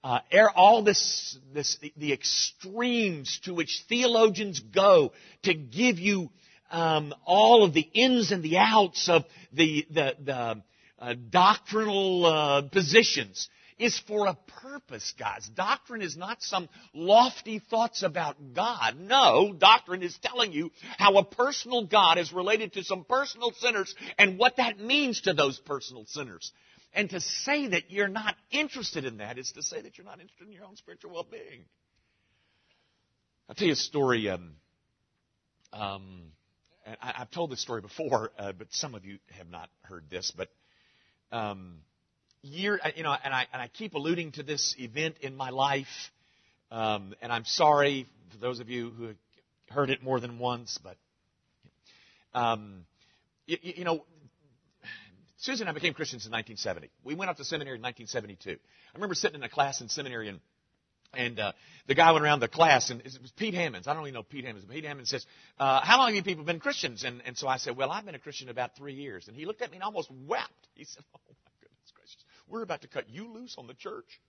Uh, 0.04 0.20
all 0.54 0.82
this, 0.82 1.36
this, 1.52 1.78
the 1.96 2.12
extremes 2.12 3.40
to 3.44 3.52
which 3.52 3.84
theologians 3.88 4.60
go 4.60 5.12
to 5.42 5.54
give 5.54 5.98
you 5.98 6.30
um, 6.70 7.14
all 7.24 7.64
of 7.64 7.74
the 7.74 7.88
ins 7.94 8.30
and 8.30 8.42
the 8.42 8.58
outs 8.58 9.08
of 9.08 9.24
the 9.52 9.86
the, 9.90 10.14
the 10.22 10.62
uh, 10.98 11.14
doctrinal 11.30 12.26
uh, 12.26 12.62
positions 12.62 13.48
is 13.78 13.98
for 14.06 14.26
a 14.26 14.36
purpose, 14.60 15.14
guys. 15.18 15.48
Doctrine 15.54 16.02
is 16.02 16.16
not 16.16 16.42
some 16.42 16.68
lofty 16.92 17.60
thoughts 17.60 18.02
about 18.02 18.36
God. 18.52 18.98
No, 18.98 19.54
doctrine 19.56 20.02
is 20.02 20.18
telling 20.20 20.52
you 20.52 20.72
how 20.98 21.16
a 21.16 21.24
personal 21.24 21.86
God 21.86 22.18
is 22.18 22.32
related 22.32 22.72
to 22.72 22.84
some 22.84 23.04
personal 23.04 23.52
sinners 23.52 23.94
and 24.18 24.38
what 24.38 24.56
that 24.56 24.80
means 24.80 25.22
to 25.22 25.32
those 25.32 25.58
personal 25.60 26.04
sinners. 26.06 26.52
And 26.92 27.10
to 27.10 27.20
say 27.20 27.68
that 27.68 27.90
you're 27.90 28.08
not 28.08 28.34
interested 28.50 29.04
in 29.04 29.18
that 29.18 29.38
is 29.38 29.52
to 29.52 29.62
say 29.62 29.80
that 29.80 29.98
you're 29.98 30.06
not 30.06 30.20
interested 30.20 30.48
in 30.48 30.52
your 30.52 30.64
own 30.64 30.76
spiritual 30.76 31.12
well-being. 31.12 31.64
I'll 33.48 33.54
tell 33.54 33.66
you 33.66 33.74
a 33.74 33.76
story. 33.76 34.28
Um, 34.28 34.54
um, 35.72 36.32
I, 37.00 37.12
have 37.18 37.30
told 37.30 37.50
this 37.50 37.60
story 37.60 37.82
before, 37.82 38.32
uh, 38.38 38.52
but 38.52 38.68
some 38.70 38.94
of 38.94 39.04
you 39.04 39.18
have 39.30 39.50
not 39.50 39.68
heard 39.82 40.04
this. 40.10 40.32
But 40.34 40.48
um, 41.32 41.78
year, 42.42 42.80
you 42.96 43.02
know, 43.02 43.14
and 43.22 43.34
I 43.34 43.46
and 43.52 43.60
I 43.62 43.68
keep 43.68 43.94
alluding 43.94 44.32
to 44.32 44.42
this 44.42 44.74
event 44.78 45.16
in 45.20 45.36
my 45.36 45.50
life, 45.50 46.10
um, 46.70 47.14
and 47.20 47.32
I'm 47.32 47.44
sorry 47.44 48.06
for 48.30 48.38
those 48.38 48.60
of 48.60 48.68
you 48.68 48.90
who 48.90 49.14
heard 49.70 49.90
it 49.90 50.02
more 50.02 50.20
than 50.20 50.38
once, 50.38 50.78
but 50.82 50.96
um, 52.34 52.84
you, 53.46 53.56
you 53.62 53.84
know, 53.84 54.04
Susan 55.38 55.68
and 55.68 55.70
I 55.70 55.72
became 55.72 55.94
Christians 55.94 56.26
in 56.26 56.32
1970. 56.32 56.90
We 57.04 57.14
went 57.14 57.30
off 57.30 57.36
to 57.36 57.44
seminary 57.44 57.76
in 57.76 57.82
1972. 57.82 58.50
I 58.50 58.94
remember 58.94 59.14
sitting 59.14 59.36
in 59.36 59.42
a 59.42 59.48
class 59.48 59.80
in 59.80 59.88
seminary 59.88 60.28
and 60.28 60.40
and 61.14 61.40
uh, 61.40 61.52
the 61.86 61.94
guy 61.94 62.12
went 62.12 62.24
around 62.24 62.40
the 62.40 62.48
class, 62.48 62.90
and 62.90 63.00
it 63.00 63.18
was 63.20 63.30
Pete 63.36 63.54
Hammonds. 63.54 63.88
I 63.88 63.94
don't 63.94 64.02
even 64.02 64.14
know 64.14 64.22
Pete 64.22 64.44
Hammonds. 64.44 64.66
But 64.66 64.74
Pete 64.74 64.84
Hammonds 64.84 65.10
says, 65.10 65.24
uh, 65.58 65.80
"How 65.80 65.98
long 65.98 66.08
have 66.08 66.16
you 66.16 66.22
people 66.22 66.44
been 66.44 66.60
Christians?" 66.60 67.04
And, 67.04 67.22
and 67.24 67.36
so 67.36 67.48
I 67.48 67.56
said, 67.56 67.76
"Well, 67.76 67.90
I've 67.90 68.04
been 68.04 68.14
a 68.14 68.20
Christian 68.20 68.48
about 68.48 68.76
three 68.76 68.94
years." 68.94 69.26
And 69.28 69.36
he 69.36 69.46
looked 69.46 69.62
at 69.62 69.70
me 69.70 69.76
and 69.76 69.84
almost 69.84 70.10
wept. 70.26 70.68
He 70.74 70.84
said, 70.84 71.02
"Oh 71.14 71.20
my 71.44 71.50
goodness 71.60 71.92
gracious, 71.94 72.24
we're 72.46 72.62
about 72.62 72.82
to 72.82 72.88
cut 72.88 73.08
you 73.08 73.32
loose 73.32 73.54
on 73.58 73.66
the 73.66 73.74
church. 73.74 74.20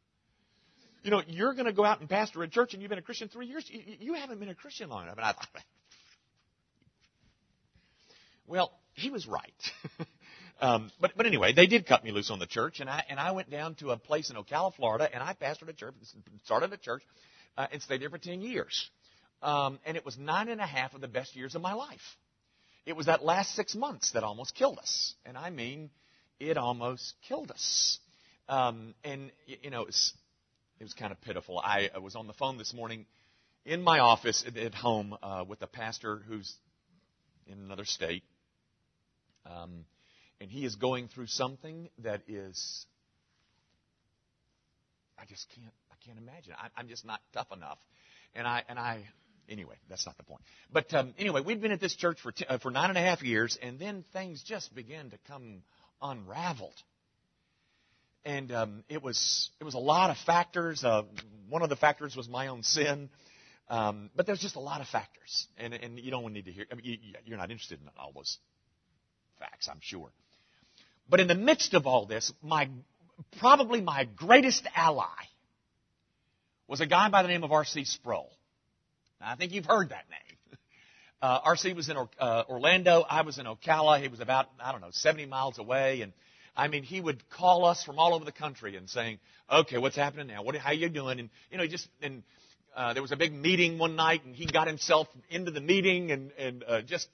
You 1.04 1.12
know, 1.12 1.22
you're 1.28 1.54
going 1.54 1.66
to 1.66 1.74
go 1.74 1.86
out 1.86 2.00
and 2.00 2.10
pastor 2.10 2.44
a 2.44 2.48
church, 2.48 2.74
and 2.74 2.82
you've 2.82 2.90
been 2.90 3.00
a 3.00 3.04
Christian 3.04 3.30
three 3.30 3.48
years. 3.48 3.66
You, 3.70 3.82
you 4.00 4.14
haven't 4.14 4.40
been 4.40 4.50
a 4.50 4.56
Christian 4.56 4.90
long 4.90 5.04
enough." 5.04 5.18
And 5.18 5.26
I 5.26 5.32
thought, 5.34 5.48
well, 8.48 8.72
he 8.94 9.10
was 9.10 9.28
right. 9.28 9.72
Um, 10.62 10.92
but, 11.00 11.12
but 11.16 11.26
anyway, 11.26 11.54
they 11.54 11.68
did 11.68 11.86
cut 11.86 12.04
me 12.04 12.12
loose 12.12 12.30
on 12.30 12.40
the 12.40 12.46
church, 12.46 12.82
and 12.82 12.90
I, 12.90 13.04
and 13.10 13.20
I 13.20 13.32
went 13.32 13.50
down 13.50 13.76
to 13.76 13.92
a 13.92 13.98
place 13.98 14.30
in 14.30 14.36
Ocala, 14.36 14.74
Florida, 14.76 15.10
and 15.12 15.24
I 15.24 15.34
pastored 15.34 15.70
a 15.70 15.74
church, 15.74 15.96
started 16.44 16.74
a 16.74 16.78
church, 16.78 17.04
uh, 17.58 17.68
and 17.72 17.82
stayed 17.82 18.02
there 18.02 18.10
for 18.10 18.18
10 18.18 18.42
years. 18.42 18.90
Um, 19.42 19.80
and 19.86 19.96
it 19.96 20.06
was 20.06 20.18
nine 20.18 20.50
and 20.50 20.60
a 20.60 20.66
half 20.66 20.94
of 20.94 21.02
the 21.02 21.08
best 21.08 21.36
years 21.36 21.56
of 21.56 21.62
my 21.62 21.74
life. 21.74 22.02
It 22.86 22.96
was 22.96 23.06
that 23.06 23.24
last 23.24 23.56
six 23.56 23.74
months 23.74 24.12
that 24.12 24.24
almost 24.24 24.56
killed 24.56 24.80
us. 24.80 25.14
And 25.26 25.38
I 25.38 25.50
mean, 25.50 25.92
it 26.40 26.58
almost 26.58 27.14
killed 27.28 27.52
us. 27.52 28.00
Um, 28.50 28.96
and, 29.04 29.32
you 29.46 29.70
know, 29.70 29.82
it 29.82 29.88
was, 29.88 30.14
it 30.80 30.84
was 30.84 30.94
kind 30.94 31.12
of 31.12 31.22
pitiful. 31.22 31.60
I, 31.60 31.90
I 31.94 32.00
was 32.00 32.16
on 32.16 32.28
the 32.28 32.34
phone 32.34 32.58
this 32.58 32.74
morning 32.74 33.06
in 33.66 33.82
my 33.82 34.00
office 34.00 34.44
at, 34.46 34.58
at 34.58 34.74
home 34.74 35.16
uh, 35.22 35.46
with 35.48 35.62
a 35.62 35.68
pastor 35.68 36.22
who's 36.28 36.54
in 37.48 37.60
another 37.60 37.86
state. 37.86 38.24
Um, 39.46 39.86
and 40.42 40.50
he 40.50 40.66
is 40.66 40.76
going 40.76 41.08
through 41.08 41.28
something 41.28 41.90
that 42.00 42.22
is 42.28 42.86
I 45.18 45.26
just 45.26 45.48
can't 45.56 45.74
I 45.92 45.96
can't 46.06 46.18
imagine. 46.18 46.54
I, 46.58 46.80
am 46.80 46.88
just 46.88 47.06
not 47.06 47.20
tough 47.34 47.52
enough, 47.52 47.80
and 48.34 48.48
I 48.48 48.64
and 48.70 48.80
I 48.80 49.04
anyway 49.50 49.76
that's 49.90 50.06
not 50.06 50.18
the 50.18 50.24
point. 50.24 50.42
But 50.72 50.94
um, 50.94 51.14
anyway, 51.18 51.42
we've 51.42 51.60
been 51.60 51.72
at 51.72 51.82
this 51.82 51.96
church 51.96 52.20
for 52.22 52.32
t- 52.32 52.46
uh, 52.48 52.58
for 52.58 52.72
nine 52.72 52.90
and 52.90 52.98
a 52.98 53.02
half 53.02 53.22
years, 53.22 53.58
and 53.62 53.80
then 53.80 54.06
things 54.14 54.42
just 54.44 54.74
began 54.74 55.10
to 55.10 55.18
come 55.28 55.64
unraveled. 56.02 56.76
And 58.26 58.52
um, 58.52 58.84
it 58.90 59.02
was 59.02 59.50
it 59.60 59.64
was 59.64 59.74
a 59.74 59.80
lot 59.80 60.10
of 60.10 60.18
factors. 60.18 60.84
Uh, 60.84 61.04
one 61.50 61.64
of 61.64 61.70
the 61.70 61.76
factors 61.76 62.16
was 62.16 62.30
my 62.30 62.48
own 62.48 62.64
sin. 62.64 63.10
Um, 63.70 64.10
but 64.16 64.26
there's 64.26 64.40
just 64.40 64.56
a 64.56 64.60
lot 64.60 64.82
of 64.82 64.88
factors, 64.88 65.48
and, 65.56 65.76
and 65.76 66.00
you 66.00 66.10
don't 66.10 66.34
need 66.34 66.46
to 66.46 66.52
hear. 66.52 66.66
I 66.72 66.76
mean, 66.76 66.86
you, 66.86 66.98
you're 67.24 67.38
not 67.38 67.52
interested 67.52 67.80
in 67.80 67.88
all 68.00 68.12
those 68.12 68.40
facts, 69.38 69.70
I'm 69.70 69.78
sure. 69.80 70.10
But 71.10 71.20
in 71.20 71.28
the 71.28 71.36
midst 71.36 71.74
of 71.74 71.88
all 71.88 72.06
this, 72.06 72.32
my, 72.42 72.70
probably 73.40 73.82
my 73.82 74.08
greatest 74.16 74.68
ally 74.76 75.06
was 76.68 76.82
a 76.82 76.86
guy 76.86 77.10
by 77.10 77.24
the 77.24 77.28
name 77.28 77.44
of 77.44 77.52
R.C. 77.52 77.84
Sproul. 77.86 78.30
Now, 79.20 79.32
I 79.32 79.36
think 79.36 79.52
you've 79.54 79.66
heard 79.66 79.90
that 79.90 80.06
name. 80.10 80.58
Uh, 81.22 81.38
R.C. 81.44 81.74
was 81.74 81.90
in 81.90 81.98
uh, 81.98 82.44
Orlando. 82.48 83.02
I 83.02 83.24
was 83.24 83.40
in 83.40 83.46
Ocala. 83.46 84.02
He 84.02 84.08
was 84.08 84.22
about, 84.22 84.46
I 84.58 84.72
don't 84.72 84.80
know, 84.80 84.92
70 84.92 85.26
miles 85.26 85.60
away. 85.60 86.00
And 86.00 86.14
I 86.56 86.70
mean, 86.70 86.84
he 86.84 87.02
would 87.02 87.30
call 87.30 87.66
us 87.66 87.84
from 87.84 88.00
all 88.00 88.14
over 88.14 88.24
the 88.24 88.32
country 88.32 88.78
and 88.78 88.90
saying, 88.90 89.20
okay, 89.52 89.78
what's 89.78 89.98
happening 89.98 90.28
now? 90.28 90.44
What, 90.44 90.56
how 90.56 90.72
you 90.72 90.88
doing? 90.88 91.20
And, 91.20 91.30
you 91.52 91.58
know, 91.58 91.68
just, 91.68 91.90
and, 92.02 92.24
uh, 92.74 92.94
there 92.94 93.02
was 93.02 93.12
a 93.12 93.18
big 93.18 93.34
meeting 93.34 93.78
one 93.78 93.98
night 93.98 94.24
and 94.24 94.34
he 94.34 94.46
got 94.46 94.68
himself 94.68 95.10
into 95.30 95.52
the 95.52 95.60
meeting 95.60 96.10
and, 96.12 96.32
and, 96.38 96.64
uh, 96.66 96.82
just, 96.84 97.10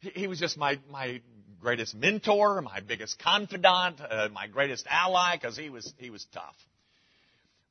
he, 0.00 0.20
he 0.20 0.26
was 0.26 0.40
just 0.40 0.56
my, 0.56 0.78
my 0.90 1.20
greatest 1.64 1.94
mentor, 1.94 2.60
my 2.60 2.80
biggest 2.80 3.18
confidant, 3.18 3.98
uh, 3.98 4.28
my 4.30 4.46
greatest 4.46 4.86
ally, 4.88 5.36
because 5.36 5.56
he 5.56 5.70
was 5.70 5.92
he 5.96 6.10
was 6.10 6.24
tough. 6.32 6.54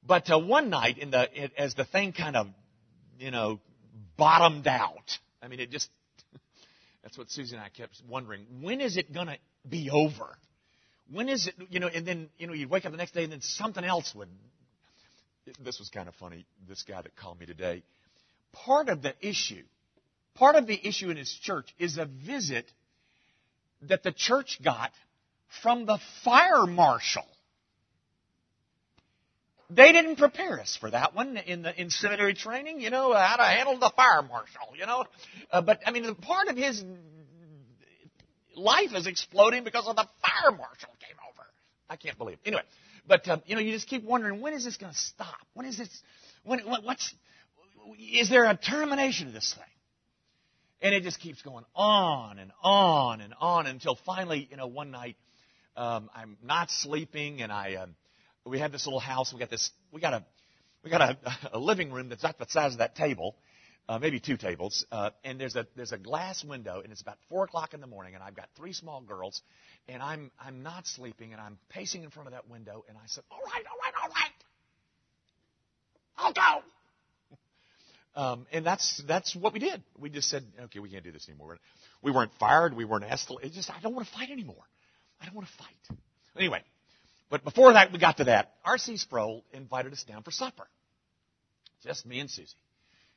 But 0.05 0.29
uh, 0.31 0.39
one 0.39 0.71
night, 0.71 0.97
in 0.97 1.11
the 1.11 1.29
it, 1.31 1.51
as 1.57 1.75
the 1.75 1.85
thing 1.85 2.11
kind 2.11 2.35
of, 2.35 2.47
you 3.19 3.29
know, 3.29 3.59
bottomed 4.17 4.67
out. 4.67 5.19
I 5.41 5.47
mean, 5.47 5.59
it 5.59 5.69
just. 5.69 5.89
that's 7.03 7.17
what 7.17 7.29
Susie 7.29 7.55
and 7.55 7.63
I 7.63 7.69
kept 7.69 8.01
wondering. 8.09 8.47
When 8.61 8.81
is 8.81 8.97
it 8.97 9.13
to 9.13 9.37
be 9.69 9.91
over? 9.91 10.37
When 11.11 11.29
is 11.29 11.47
it? 11.47 11.53
You 11.69 11.79
know, 11.79 11.87
and 11.87 12.05
then 12.05 12.29
you 12.39 12.47
know 12.47 12.53
you'd 12.53 12.71
wake 12.71 12.85
up 12.85 12.91
the 12.91 12.97
next 12.97 13.13
day 13.13 13.23
and 13.23 13.31
then 13.31 13.41
something 13.41 13.83
else 13.83 14.11
would. 14.15 14.29
This 15.63 15.77
was 15.77 15.89
kind 15.89 16.07
of 16.07 16.15
funny. 16.15 16.47
This 16.67 16.81
guy 16.81 16.99
that 16.99 17.15
called 17.15 17.39
me 17.39 17.45
today. 17.45 17.83
Part 18.53 18.89
of 18.89 19.03
the 19.03 19.13
issue, 19.21 19.63
part 20.33 20.55
of 20.55 20.65
the 20.65 20.87
issue 20.87 21.11
in 21.11 21.17
his 21.17 21.31
church 21.31 21.73
is 21.77 21.97
a 21.97 22.05
visit 22.05 22.65
that 23.89 24.03
the 24.03 24.11
church 24.11 24.59
got 24.63 24.91
from 25.61 25.85
the 25.85 25.99
fire 26.23 26.65
marshal. 26.65 27.25
They 29.69 29.91
didn't 29.91 30.17
prepare 30.17 30.59
us 30.59 30.77
for 30.79 30.91
that 30.91 31.15
one 31.15 31.37
in 31.37 31.63
the 31.63 31.81
in 31.81 31.89
seminary 31.89 32.33
training, 32.35 32.79
you 32.81 32.89
know, 32.89 33.13
how 33.13 33.37
to 33.37 33.43
handle 33.43 33.79
the 33.79 33.91
fire 33.95 34.21
marshal, 34.21 34.75
you 34.77 34.85
know. 34.85 35.05
Uh, 35.51 35.61
but 35.61 35.79
I 35.85 35.91
mean, 35.91 36.03
the 36.03 36.13
part 36.13 36.47
of 36.47 36.57
his 36.57 36.83
life 38.55 38.93
is 38.93 39.07
exploding 39.07 39.63
because 39.63 39.87
of 39.87 39.95
the 39.95 40.07
fire 40.21 40.51
marshal 40.51 40.89
came 40.99 41.17
over. 41.27 41.47
I 41.89 41.95
can't 41.95 42.17
believe. 42.17 42.37
It. 42.43 42.49
Anyway, 42.49 42.63
but 43.07 43.27
um, 43.27 43.41
you 43.45 43.55
know, 43.55 43.61
you 43.61 43.71
just 43.71 43.87
keep 43.87 44.03
wondering 44.03 44.41
when 44.41 44.53
is 44.53 44.63
this 44.63 44.77
going 44.77 44.93
to 44.93 44.99
stop? 44.99 45.47
When 45.53 45.65
is 45.65 45.77
this? 45.77 45.89
When 46.43 46.59
what's? 46.59 47.13
Is 47.99 48.29
there 48.29 48.45
a 48.45 48.55
termination 48.55 49.27
of 49.27 49.33
this 49.33 49.53
thing? 49.53 49.72
And 50.83 50.93
it 50.93 51.03
just 51.03 51.19
keeps 51.19 51.41
going 51.41 51.63
on 51.75 52.37
and 52.37 52.51
on 52.61 53.21
and 53.21 53.33
on 53.39 53.65
until 53.67 53.97
finally, 54.05 54.47
you 54.51 54.57
know, 54.57 54.67
one 54.67 54.91
night 54.91 55.15
um, 55.75 56.09
I'm 56.13 56.37
not 56.43 56.69
sleeping, 56.69 57.41
and 57.41 57.51
I 57.51 57.75
um, 57.75 57.95
we 58.45 58.59
had 58.59 58.71
this 58.71 58.85
little 58.85 58.99
house. 58.99 59.33
We 59.33 59.39
got 59.39 59.49
this. 59.49 59.71
We 59.91 60.01
got 60.01 60.13
a 60.13 60.23
we 60.83 60.89
got 60.89 61.01
a, 61.01 61.17
a 61.53 61.59
living 61.59 61.91
room 61.91 62.09
that's 62.09 62.23
not 62.23 62.37
the 62.37 62.45
size 62.49 62.73
of 62.73 62.79
that 62.79 62.95
table, 62.95 63.35
uh, 63.89 63.97
maybe 63.97 64.19
two 64.19 64.37
tables. 64.37 64.85
Uh, 64.91 65.11
and 65.23 65.39
there's 65.39 65.55
a 65.55 65.65
there's 65.75 65.91
a 65.91 65.97
glass 65.97 66.43
window, 66.43 66.81
and 66.81 66.91
it's 66.91 67.01
about 67.01 67.17
four 67.29 67.45
o'clock 67.45 67.73
in 67.73 67.81
the 67.81 67.87
morning, 67.87 68.13
and 68.13 68.23
I've 68.23 68.35
got 68.35 68.49
three 68.55 68.73
small 68.73 69.01
girls, 69.01 69.41
and 69.87 70.01
I'm 70.01 70.31
I'm 70.39 70.63
not 70.63 70.85
sleeping, 70.85 71.31
and 71.31 71.41
I'm 71.41 71.57
pacing 71.69 72.03
in 72.03 72.09
front 72.09 72.27
of 72.27 72.33
that 72.33 72.49
window, 72.49 72.85
and 72.87 72.97
I 72.97 73.07
said, 73.07 73.23
all 73.31 73.39
right, 73.39 73.63
all 73.65 73.77
right, 73.81 73.93
all 74.03 74.09
right, 74.09 74.31
I'll 76.17 76.33
go. 76.33 76.72
Um, 78.15 78.45
and 78.51 78.65
that's 78.65 79.01
that's 79.07 79.35
what 79.35 79.53
we 79.53 79.59
did. 79.59 79.81
We 79.97 80.09
just 80.09 80.29
said, 80.29 80.43
okay, 80.65 80.79
we 80.79 80.89
can't 80.89 81.03
do 81.03 81.11
this 81.11 81.27
anymore. 81.27 81.57
We 82.01 82.11
weren't 82.11 82.31
fired. 82.39 82.75
We 82.75 82.85
weren't 82.85 83.05
escalated. 83.05 83.53
Just 83.53 83.71
I 83.71 83.79
don't 83.81 83.95
want 83.95 84.07
to 84.07 84.13
fight 84.13 84.29
anymore. 84.29 84.63
I 85.19 85.25
don't 85.25 85.35
want 85.35 85.47
to 85.47 85.53
fight. 85.53 85.97
Anyway, 86.37 86.61
but 87.29 87.43
before 87.43 87.73
that, 87.73 87.91
we 87.91 87.97
got 87.97 88.17
to 88.17 88.25
that. 88.25 88.53
R.C. 88.63 88.97
Sproul 88.97 89.43
invited 89.51 89.93
us 89.93 90.03
down 90.03 90.21
for 90.21 90.31
supper. 90.31 90.67
Just 91.83 92.05
me 92.05 92.19
and 92.19 92.29
Susie. 92.29 92.53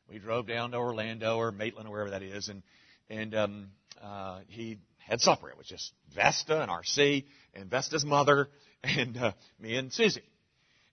We 0.08 0.18
drove 0.18 0.46
down 0.46 0.70
to 0.70 0.78
Orlando 0.78 1.36
or 1.36 1.52
Maitland 1.52 1.88
or 1.88 1.92
wherever 1.92 2.10
that 2.10 2.22
is, 2.22 2.48
and 2.48 2.62
and 3.10 3.34
um, 3.34 3.66
uh, 4.02 4.40
he 4.48 4.78
had 4.98 5.20
supper. 5.20 5.50
It 5.50 5.58
was 5.58 5.66
just 5.66 5.92
Vesta 6.14 6.62
and 6.62 6.70
RC 6.70 7.24
and 7.54 7.70
Vesta's 7.70 8.04
mother 8.04 8.48
and 8.82 9.16
uh, 9.16 9.32
me 9.60 9.76
and 9.76 9.92
Susie. 9.92 10.22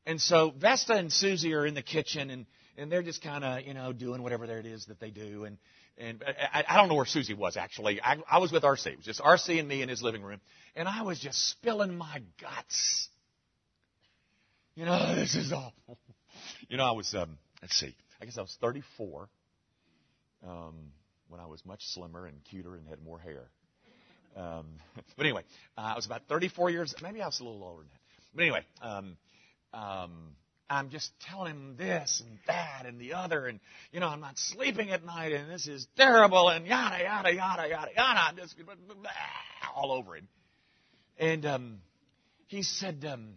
And 0.06 0.20
so 0.20 0.54
Vesta 0.58 0.94
and 0.94 1.12
Susie 1.12 1.54
are 1.54 1.66
in 1.66 1.74
the 1.74 1.82
kitchen 1.82 2.30
and, 2.30 2.46
and 2.78 2.92
they're 2.92 3.04
just 3.04 3.22
kind 3.24 3.44
of, 3.44 3.62
you 3.66 3.74
know, 3.74 3.94
doing 3.94 4.24
whatever 4.24 4.48
there 4.48 4.60
it 4.60 4.66
is 4.66 4.86
that 4.86 5.00
they 5.00 5.12
do. 5.12 5.46
And, 5.46 5.58
and 5.98 6.24
I, 6.54 6.64
I 6.68 6.78
don't 6.78 6.90
know 6.90 6.96
where 6.96 7.06
Susie 7.06 7.34
was 7.34 7.58
actually. 7.58 8.02
I, 8.02 8.18
I 8.30 8.40
was 8.40 8.52
with 8.52 8.64
RC. 8.64 8.88
It 8.88 8.98
was 8.98 9.06
just 9.06 9.22
RC 9.22 9.60
and 9.60 9.68
me 9.68 9.82
in 9.82 9.90
his 9.90 10.02
living 10.02 10.24
room. 10.24 10.42
And 10.76 10.88
I 10.88 11.04
was 11.04 11.20
just 11.20 11.50
spilling 11.50 11.96
my 11.96 12.22
guts. 12.42 13.10
You 14.76 14.86
know, 14.86 15.16
this 15.16 15.36
is 15.36 15.52
awful. 15.52 15.98
You 16.68 16.78
know, 16.78 16.86
I 16.86 16.92
was, 16.92 17.14
um, 17.14 17.38
let's 17.62 17.76
see, 17.76 17.96
I 18.22 18.26
guess 18.26 18.38
I 18.38 18.42
was 18.42 18.58
34 18.60 19.30
um, 20.48 20.74
when 21.28 21.40
I 21.40 21.46
was 21.46 21.64
much 21.66 21.82
slimmer 21.94 22.26
and 22.26 22.44
cuter 22.44 22.76
and 22.76 22.88
had 22.88 23.04
more 23.04 23.20
hair. 23.20 23.50
Um, 24.36 24.66
but 25.18 25.26
anyway, 25.26 25.44
uh, 25.78 25.82
I 25.82 25.96
was 25.96 26.06
about 26.06 26.24
34 26.28 26.72
years, 26.72 26.96
maybe 27.04 27.22
I 27.22 27.28
was 27.28 27.40
a 27.40 27.44
little 27.44 27.64
older 27.64 27.82
than 27.82 27.90
that. 27.90 28.00
But 28.34 28.42
anyway, 28.42 28.66
um, 28.82 29.18
um, 29.74 30.36
I'm 30.74 30.90
just 30.90 31.12
telling 31.22 31.52
him 31.52 31.76
this 31.78 32.22
and 32.26 32.40
that 32.48 32.86
and 32.86 33.00
the 33.00 33.14
other, 33.14 33.48
and 33.48 33.60
you 33.92 34.00
know, 34.00 34.08
I'm 34.08 34.22
not 34.22 34.38
sleeping 34.38 34.92
at 34.92 35.06
night, 35.06 35.32
and 35.32 35.50
this 35.50 35.68
is 35.68 35.88
terrible, 35.96 36.50
and 36.50 36.66
yada 36.66 37.04
yada 37.04 37.34
yada 37.34 37.68
yada 37.68 37.92
yada. 37.96 38.20
I'm 38.20 38.36
just 38.36 38.56
all 39.76 39.92
over 39.92 40.16
him. 40.16 40.28
And 41.18 41.46
um, 41.46 41.78
he 42.48 42.64
said, 42.64 43.06
um, 43.08 43.36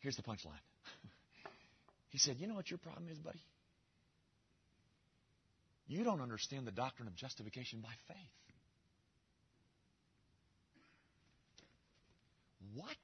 "Here's 0.00 0.16
the 0.16 0.22
punchline." 0.22 0.60
he 2.10 2.18
said, 2.18 2.36
"You 2.38 2.46
know 2.46 2.54
what 2.54 2.70
your 2.70 2.78
problem 2.78 3.06
is, 3.10 3.18
buddy? 3.18 3.42
You 5.86 6.04
don't 6.04 6.20
understand 6.20 6.66
the 6.66 6.72
doctrine 6.72 7.08
of 7.08 7.16
justification 7.16 7.80
by 7.80 7.90
faith." 8.08 8.16
What? 12.74 12.96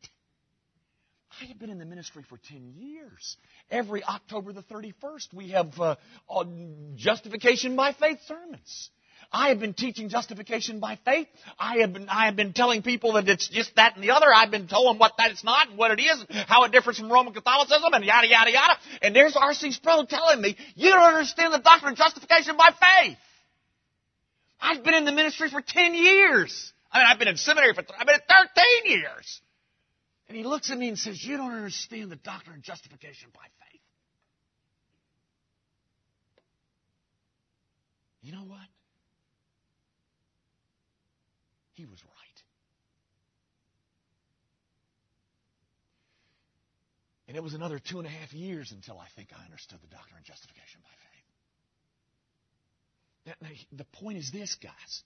I 1.40 1.46
have 1.46 1.58
been 1.58 1.70
in 1.70 1.78
the 1.78 1.84
ministry 1.84 2.22
for 2.28 2.38
10 2.48 2.74
years. 2.76 3.36
Every 3.70 4.02
October 4.02 4.52
the 4.52 4.62
31st, 4.62 5.34
we 5.34 5.50
have 5.50 5.78
uh, 5.78 5.96
justification 6.94 7.76
by 7.76 7.92
faith 7.92 8.18
sermons. 8.26 8.90
I 9.32 9.48
have 9.48 9.58
been 9.58 9.74
teaching 9.74 10.08
justification 10.08 10.78
by 10.78 10.98
faith. 11.04 11.26
I 11.58 11.78
have 11.78 11.92
been, 11.92 12.08
I 12.08 12.26
have 12.26 12.36
been 12.36 12.52
telling 12.52 12.82
people 12.82 13.14
that 13.14 13.28
it's 13.28 13.48
just 13.48 13.74
that 13.76 13.96
and 13.96 14.04
the 14.04 14.12
other. 14.12 14.26
I've 14.32 14.50
been 14.50 14.68
telling 14.68 14.86
them 14.86 14.98
what 14.98 15.14
that 15.18 15.30
it's 15.30 15.42
not 15.42 15.68
and 15.68 15.78
what 15.78 15.90
it 15.90 16.00
is, 16.00 16.24
and 16.28 16.48
how 16.48 16.64
it 16.64 16.72
differs 16.72 16.98
from 16.98 17.10
Roman 17.10 17.34
Catholicism 17.34 17.92
and 17.92 18.04
yada, 18.04 18.28
yada, 18.28 18.52
yada. 18.52 18.74
And 19.02 19.16
there's 19.16 19.36
R.C. 19.36 19.72
Sproul 19.72 20.06
telling 20.06 20.40
me, 20.40 20.56
you 20.74 20.90
don't 20.90 21.02
understand 21.02 21.52
the 21.52 21.58
doctrine 21.58 21.92
of 21.92 21.98
justification 21.98 22.56
by 22.56 22.70
faith. 22.70 23.18
I've 24.60 24.84
been 24.84 24.94
in 24.94 25.04
the 25.04 25.12
ministry 25.12 25.50
for 25.50 25.60
10 25.60 25.94
years. 25.94 26.72
I 26.90 26.98
mean, 26.98 27.06
I've 27.08 27.18
been 27.18 27.28
in 27.28 27.36
seminary 27.36 27.74
for, 27.74 27.84
I've 27.98 28.06
been 28.06 28.14
in 28.14 28.20
13 28.86 29.00
years. 29.00 29.40
And 30.28 30.36
he 30.36 30.44
looks 30.44 30.70
at 30.70 30.78
me 30.78 30.88
and 30.88 30.98
says, 30.98 31.22
You 31.22 31.36
don't 31.36 31.52
understand 31.52 32.10
the 32.10 32.16
doctrine 32.16 32.56
of 32.56 32.62
justification 32.62 33.28
by 33.34 33.42
faith. 33.42 33.80
You 38.22 38.32
know 38.32 38.44
what? 38.44 38.58
He 41.74 41.84
was 41.84 42.02
right. 42.02 42.12
And 47.28 47.36
it 47.36 47.42
was 47.42 47.54
another 47.54 47.78
two 47.78 47.98
and 47.98 48.06
a 48.06 48.10
half 48.10 48.32
years 48.32 48.72
until 48.72 48.98
I 48.98 49.06
think 49.14 49.28
I 49.38 49.44
understood 49.44 49.78
the 49.82 49.94
doctrine 49.94 50.18
of 50.18 50.24
justification 50.24 50.80
by 50.82 50.90
faith. 50.90 50.96
Now, 53.42 53.48
the 53.72 53.84
point 54.00 54.18
is 54.18 54.30
this, 54.32 54.56
guys. 54.56 55.02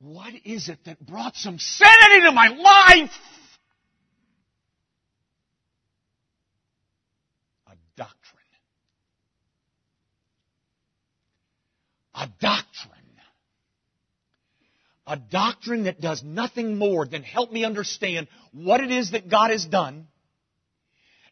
What 0.00 0.34
is 0.44 0.68
it 0.68 0.78
that 0.84 1.04
brought 1.04 1.36
some 1.36 1.58
sanity 1.58 2.20
to 2.22 2.32
my 2.32 2.48
life? 2.48 3.10
Doctrine. 7.96 8.40
A 12.14 12.28
doctrine. 12.40 12.90
A 15.06 15.16
doctrine 15.16 15.84
that 15.84 16.00
does 16.00 16.22
nothing 16.22 16.78
more 16.78 17.06
than 17.06 17.22
help 17.22 17.52
me 17.52 17.64
understand 17.64 18.26
what 18.52 18.80
it 18.80 18.90
is 18.90 19.10
that 19.10 19.28
God 19.28 19.50
has 19.50 19.66
done 19.66 20.06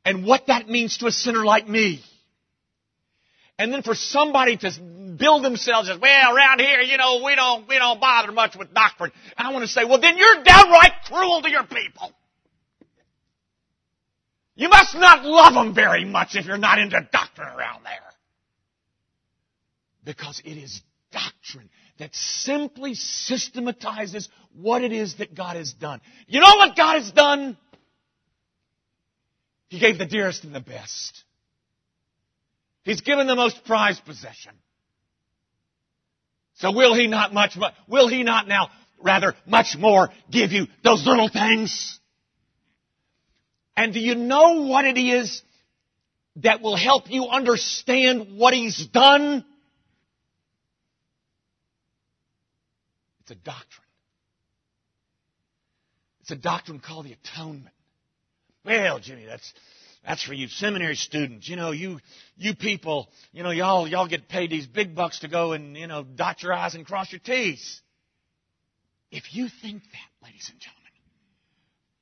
and 0.04 0.26
what 0.26 0.48
that 0.48 0.68
means 0.68 0.98
to 0.98 1.06
a 1.06 1.10
sinner 1.10 1.44
like 1.44 1.66
me. 1.66 2.02
And 3.58 3.72
then 3.72 3.82
for 3.82 3.94
somebody 3.94 4.56
to 4.58 4.72
build 5.18 5.44
themselves 5.44 5.88
as, 5.88 5.98
well, 5.98 6.36
around 6.36 6.60
here, 6.60 6.80
you 6.80 6.98
know, 6.98 7.22
we 7.24 7.34
don't, 7.34 7.68
we 7.68 7.78
don't 7.78 8.00
bother 8.00 8.32
much 8.32 8.56
with 8.56 8.74
doctrine. 8.74 9.12
And 9.38 9.46
I 9.46 9.52
want 9.52 9.62
to 9.62 9.68
say, 9.68 9.84
well, 9.84 10.00
then 10.00 10.18
you're 10.18 10.42
downright 10.42 10.92
cruel 11.06 11.42
to 11.42 11.50
your 11.50 11.64
people. 11.64 12.12
You 14.54 14.68
must 14.68 14.94
not 14.94 15.24
love 15.24 15.54
them 15.54 15.74
very 15.74 16.04
much 16.04 16.34
if 16.34 16.46
you're 16.46 16.58
not 16.58 16.78
into 16.78 17.06
doctrine 17.10 17.48
around 17.48 17.84
there. 17.84 18.00
Because 20.04 20.42
it 20.44 20.56
is 20.56 20.82
doctrine 21.10 21.70
that 21.98 22.14
simply 22.14 22.94
systematizes 22.94 24.28
what 24.54 24.82
it 24.82 24.92
is 24.92 25.16
that 25.16 25.34
God 25.34 25.56
has 25.56 25.72
done. 25.72 26.00
You 26.26 26.40
know 26.40 26.56
what 26.56 26.76
God 26.76 26.94
has 27.00 27.10
done? 27.12 27.56
He 29.68 29.78
gave 29.78 29.98
the 29.98 30.06
dearest 30.06 30.44
and 30.44 30.54
the 30.54 30.60
best. 30.60 31.24
He's 32.82 33.00
given 33.00 33.26
the 33.26 33.36
most 33.36 33.64
prized 33.64 34.04
possession. 34.04 34.52
So 36.54 36.72
will 36.72 36.94
He 36.94 37.06
not 37.06 37.32
much, 37.32 37.56
will 37.88 38.08
He 38.08 38.22
not 38.22 38.48
now, 38.48 38.68
rather, 39.00 39.34
much 39.46 39.76
more 39.78 40.10
give 40.30 40.52
you 40.52 40.66
those 40.84 41.06
little 41.06 41.28
things? 41.28 41.98
And 43.76 43.92
do 43.92 44.00
you 44.00 44.14
know 44.14 44.62
what 44.62 44.84
it 44.84 44.98
is 44.98 45.42
that 46.36 46.60
will 46.60 46.76
help 46.76 47.10
you 47.10 47.26
understand 47.26 48.36
what 48.38 48.54
He's 48.54 48.86
done? 48.86 49.44
It's 53.22 53.30
a 53.30 53.34
doctrine. 53.34 53.86
It's 56.22 56.30
a 56.30 56.36
doctrine 56.36 56.80
called 56.80 57.06
the 57.06 57.14
atonement. 57.14 57.74
Well, 58.64 59.00
Jimmy, 59.00 59.24
that's 59.26 59.52
that's 60.04 60.22
for 60.22 60.34
you 60.34 60.48
seminary 60.48 60.96
students. 60.96 61.48
You 61.48 61.56
know, 61.56 61.70
you 61.70 61.98
you 62.36 62.54
people, 62.54 63.08
you 63.32 63.42
know, 63.42 63.50
y'all 63.50 63.86
y'all 63.86 64.08
get 64.08 64.28
paid 64.28 64.50
these 64.50 64.66
big 64.66 64.94
bucks 64.94 65.20
to 65.20 65.28
go 65.28 65.52
and, 65.52 65.76
you 65.76 65.86
know, 65.86 66.02
dot 66.02 66.42
your 66.42 66.52
I's 66.52 66.74
and 66.74 66.86
cross 66.86 67.12
your 67.12 67.20
T's. 67.20 67.80
If 69.10 69.34
you 69.34 69.48
think 69.48 69.82
that, 69.82 70.26
ladies 70.26 70.48
and 70.50 70.58
gentlemen, 70.58 70.81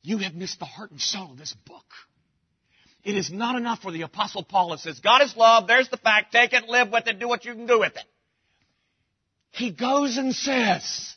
you 0.02 0.18
have 0.18 0.34
missed 0.34 0.58
the 0.58 0.64
heart 0.64 0.90
and 0.90 1.00
soul 1.00 1.32
of 1.32 1.38
this 1.38 1.54
book. 1.66 1.84
It 3.02 3.16
is 3.16 3.30
not 3.30 3.56
enough 3.56 3.80
for 3.80 3.92
the 3.92 4.02
Apostle 4.02 4.42
Paul 4.42 4.70
that 4.70 4.80
says, 4.80 5.00
God 5.00 5.22
is 5.22 5.34
love, 5.36 5.66
there's 5.66 5.88
the 5.88 5.96
fact, 5.96 6.32
take 6.32 6.52
it, 6.52 6.68
live 6.68 6.90
with 6.92 7.06
it, 7.06 7.18
do 7.18 7.28
what 7.28 7.44
you 7.44 7.54
can 7.54 7.66
do 7.66 7.80
with 7.80 7.96
it. 7.96 8.04
He 9.52 9.70
goes 9.70 10.16
and 10.16 10.34
says, 10.34 11.14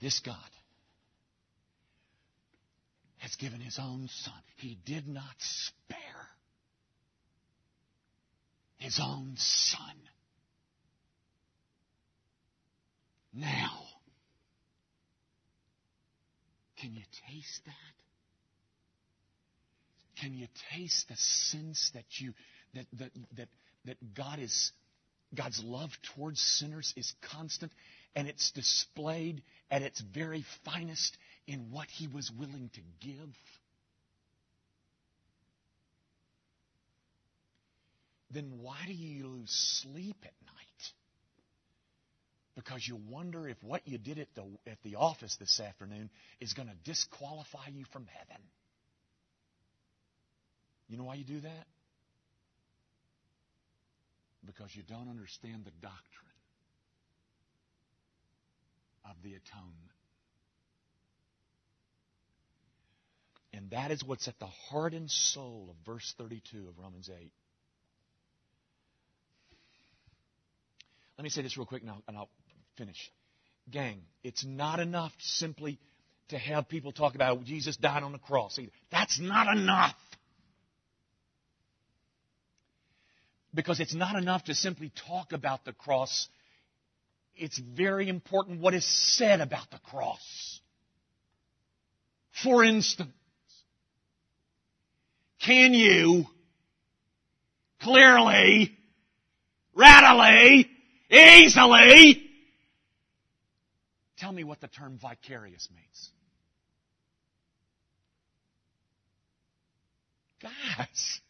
This 0.00 0.20
God 0.20 0.36
has 3.18 3.34
given 3.36 3.60
His 3.60 3.78
own 3.80 4.08
Son. 4.22 4.34
He 4.56 4.78
did 4.84 5.06
not 5.06 5.34
spare 5.38 6.28
His 8.76 9.00
own 9.02 9.34
Son. 9.36 9.94
Now, 13.32 13.83
can 16.84 16.94
you 16.94 17.02
taste 17.26 17.64
that? 17.64 17.94
Can 20.20 20.34
you 20.34 20.46
taste 20.76 21.08
the 21.08 21.16
sense 21.16 21.90
that 21.94 22.04
you 22.18 22.34
that 22.74 22.84
that 22.98 23.10
that, 23.36 23.48
that 23.86 24.14
God 24.14 24.38
is 24.38 24.70
God's 25.34 25.62
love 25.64 25.90
towards 26.14 26.40
sinners 26.40 26.92
is 26.94 27.14
constant 27.22 27.72
and 28.14 28.28
it's 28.28 28.50
displayed 28.50 29.42
at 29.70 29.80
its 29.80 30.00
very 30.00 30.44
finest 30.66 31.16
in 31.46 31.70
what 31.70 31.88
he 31.88 32.06
was 32.06 32.30
willing 32.38 32.70
to 32.74 32.80
give? 33.00 33.34
Then 38.30 38.58
why 38.60 38.76
do 38.86 38.92
you 38.92 39.26
lose 39.26 39.50
sleep 39.82 40.16
at 40.22 40.34
night? 40.44 40.53
Because 42.54 42.86
you 42.86 42.98
wonder 43.08 43.48
if 43.48 43.56
what 43.62 43.82
you 43.86 43.98
did 43.98 44.18
at 44.18 44.28
the, 44.34 44.44
at 44.66 44.78
the 44.84 44.96
office 44.96 45.36
this 45.36 45.60
afternoon 45.60 46.10
is 46.40 46.52
going 46.52 46.68
to 46.68 46.74
disqualify 46.84 47.68
you 47.72 47.84
from 47.92 48.06
heaven. 48.06 48.42
You 50.88 50.98
know 50.98 51.04
why 51.04 51.14
you 51.14 51.24
do 51.24 51.40
that? 51.40 51.66
Because 54.46 54.68
you 54.74 54.82
don't 54.88 55.08
understand 55.08 55.64
the 55.64 55.72
doctrine 55.80 56.00
of 59.08 59.16
the 59.22 59.30
atonement. 59.30 59.74
And 63.52 63.70
that 63.70 63.90
is 63.90 64.04
what's 64.04 64.28
at 64.28 64.38
the 64.38 64.46
heart 64.46 64.94
and 64.94 65.10
soul 65.10 65.68
of 65.70 65.76
verse 65.86 66.14
32 66.18 66.68
of 66.68 66.78
Romans 66.78 67.08
8. 67.08 67.32
let 71.16 71.22
me 71.22 71.30
say 71.30 71.42
this 71.42 71.56
real 71.56 71.66
quick 71.66 71.82
and 71.82 71.90
I'll, 71.90 72.02
and 72.08 72.16
I'll 72.16 72.28
finish. 72.76 73.10
Gang, 73.70 74.00
it's 74.22 74.44
not 74.44 74.80
enough 74.80 75.12
simply 75.18 75.78
to 76.28 76.38
have 76.38 76.68
people 76.68 76.92
talk 76.92 77.14
about 77.14 77.44
Jesus 77.44 77.76
died 77.76 78.02
on 78.02 78.12
the 78.12 78.18
cross. 78.18 78.58
either. 78.58 78.72
That's 78.90 79.18
not 79.20 79.54
enough. 79.56 79.94
Because 83.54 83.80
it's 83.80 83.94
not 83.94 84.16
enough 84.16 84.44
to 84.44 84.54
simply 84.54 84.92
talk 85.06 85.32
about 85.32 85.64
the 85.64 85.72
cross. 85.72 86.28
It's 87.36 87.58
very 87.58 88.08
important 88.08 88.60
what 88.60 88.74
is 88.74 88.84
said 88.84 89.40
about 89.40 89.70
the 89.70 89.78
cross. 89.78 90.60
For 92.42 92.64
instance, 92.64 93.10
can 95.40 95.72
you 95.72 96.26
clearly, 97.80 98.76
readily, 99.74 100.68
easily 101.10 102.23
tell 104.18 104.32
me 104.32 104.44
what 104.44 104.60
the 104.60 104.68
term 104.68 104.98
vicarious 105.00 105.68
means? 105.74 106.10
Guys, 110.42 111.20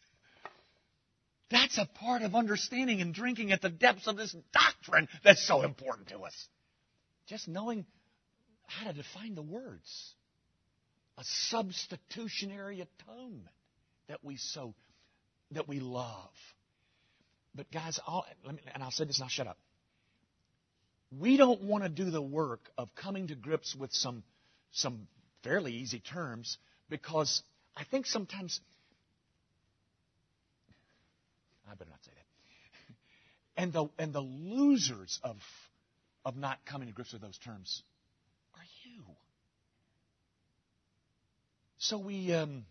that's 1.49 1.77
a 1.77 1.85
part 1.85 2.21
of 2.21 2.35
understanding 2.35 3.01
and 3.01 3.13
drinking 3.13 3.51
at 3.51 3.61
the 3.61 3.69
depths 3.69 4.07
of 4.07 4.17
this 4.17 4.35
doctrine 4.53 5.07
that's 5.23 5.45
so 5.45 5.61
important 5.61 6.09
to 6.09 6.19
us. 6.19 6.47
Just 7.27 7.47
knowing 7.47 7.85
how 8.67 8.87
to 8.87 8.93
define 8.93 9.35
the 9.35 9.41
words. 9.41 10.13
A 11.17 11.23
substitutionary 11.23 12.81
atonement 12.81 13.47
that 14.09 14.23
we 14.23 14.35
so 14.35 14.73
that 15.51 15.67
we 15.67 15.79
love. 15.79 16.29
But 17.53 17.71
guys, 17.71 17.99
I'll, 18.05 18.25
me, 18.45 18.59
and 18.73 18.83
I'll 18.83 18.91
say 18.91 19.05
this 19.05 19.17
and 19.17 19.23
I'll 19.23 19.29
shut 19.29 19.47
up. 19.47 19.57
We 21.11 21.37
don't 21.37 21.61
want 21.61 21.83
to 21.83 21.89
do 21.89 22.09
the 22.09 22.21
work 22.21 22.69
of 22.77 22.93
coming 22.95 23.27
to 23.27 23.35
grips 23.35 23.75
with 23.75 23.93
some 23.93 24.23
some 24.71 25.07
fairly 25.43 25.73
easy 25.73 25.99
terms 25.99 26.57
because 26.89 27.41
I 27.77 27.83
think 27.85 28.05
sometimes 28.05 28.59
I 31.69 31.75
better 31.75 31.89
not 31.89 32.03
say 32.03 32.11
that. 32.15 32.21
And 33.57 33.73
the, 33.73 33.87
and 33.97 34.13
the 34.13 34.21
losers 34.21 35.19
of, 35.23 35.37
of 36.25 36.35
not 36.35 36.65
coming 36.65 36.87
to 36.87 36.93
grips 36.93 37.13
with 37.13 37.21
those 37.21 37.37
terms 37.37 37.83
are 38.53 38.63
you. 38.83 39.03
So 41.77 41.97
we, 41.97 42.33
um, 42.33 42.65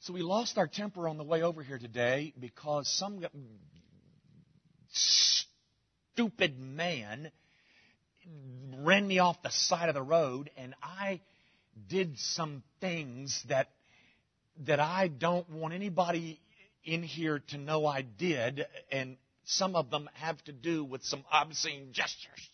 so 0.00 0.12
we 0.12 0.22
lost 0.22 0.58
our 0.58 0.66
temper 0.66 1.08
on 1.08 1.16
the 1.16 1.24
way 1.24 1.42
over 1.42 1.62
here 1.62 1.78
today 1.78 2.34
because 2.38 2.88
some 2.88 3.24
stupid 6.12 6.58
man 6.58 7.30
ran 8.78 9.06
me 9.06 9.18
off 9.18 9.42
the 9.42 9.50
side 9.50 9.88
of 9.88 9.94
the 9.94 10.02
road 10.02 10.50
and 10.56 10.74
I 10.82 11.20
did 11.88 12.18
some 12.18 12.62
things 12.80 13.42
that 13.48 13.68
that 14.66 14.80
I 14.80 15.08
don't 15.08 15.48
want 15.50 15.74
anybody 15.74 16.40
in 16.84 17.02
here 17.02 17.42
to 17.48 17.58
know 17.58 17.86
I 17.86 18.02
did, 18.02 18.66
and 18.90 19.16
some 19.44 19.74
of 19.74 19.90
them 19.90 20.08
have 20.14 20.42
to 20.44 20.52
do 20.52 20.84
with 20.84 21.02
some 21.04 21.24
obscene 21.32 21.92
gestures. 21.92 22.48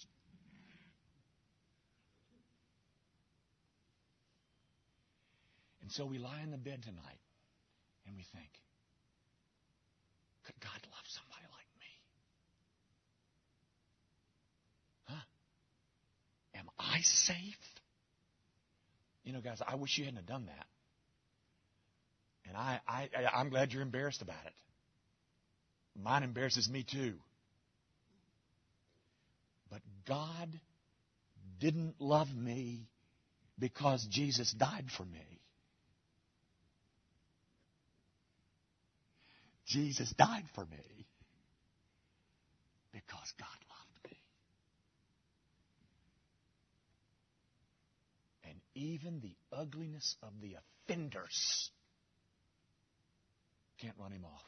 And 5.82 5.90
so 5.92 6.04
we 6.04 6.18
lie 6.18 6.40
in 6.42 6.50
the 6.50 6.56
bed 6.56 6.82
tonight 6.82 7.20
and 8.06 8.16
we 8.16 8.24
think, 8.34 8.48
could 10.44 10.58
God 10.60 10.80
love 10.90 11.06
somebody 11.06 11.44
like 11.52 11.68
me? 11.78 11.86
I 16.96 17.00
safe? 17.02 17.36
You 19.24 19.32
know, 19.32 19.40
guys, 19.40 19.60
I 19.66 19.74
wish 19.74 19.98
you 19.98 20.04
hadn't 20.04 20.26
done 20.26 20.46
that. 20.46 20.66
And 22.48 22.56
I, 22.56 22.80
I, 22.88 23.08
I'm 23.34 23.50
glad 23.50 23.72
you're 23.72 23.82
embarrassed 23.82 24.22
about 24.22 24.46
it. 24.46 24.52
Mine 26.00 26.22
embarrasses 26.22 26.68
me 26.68 26.84
too. 26.90 27.14
But 29.70 29.80
God 30.06 30.48
didn't 31.58 31.94
love 31.98 32.28
me 32.34 32.88
because 33.58 34.06
Jesus 34.10 34.52
died 34.52 34.86
for 34.96 35.04
me. 35.04 35.40
Jesus 39.66 40.12
died 40.16 40.44
for 40.54 40.64
me 40.64 41.06
because 42.92 43.32
God 43.38 43.48
loved 43.68 44.12
me. 44.12 44.18
And 48.44 48.60
even 48.76 49.20
the 49.20 49.34
ugliness 49.56 50.16
of 50.22 50.32
the 50.40 50.56
offenders 50.88 51.70
can't 53.80 53.96
run 53.98 54.12
him 54.12 54.24
off. 54.24 54.44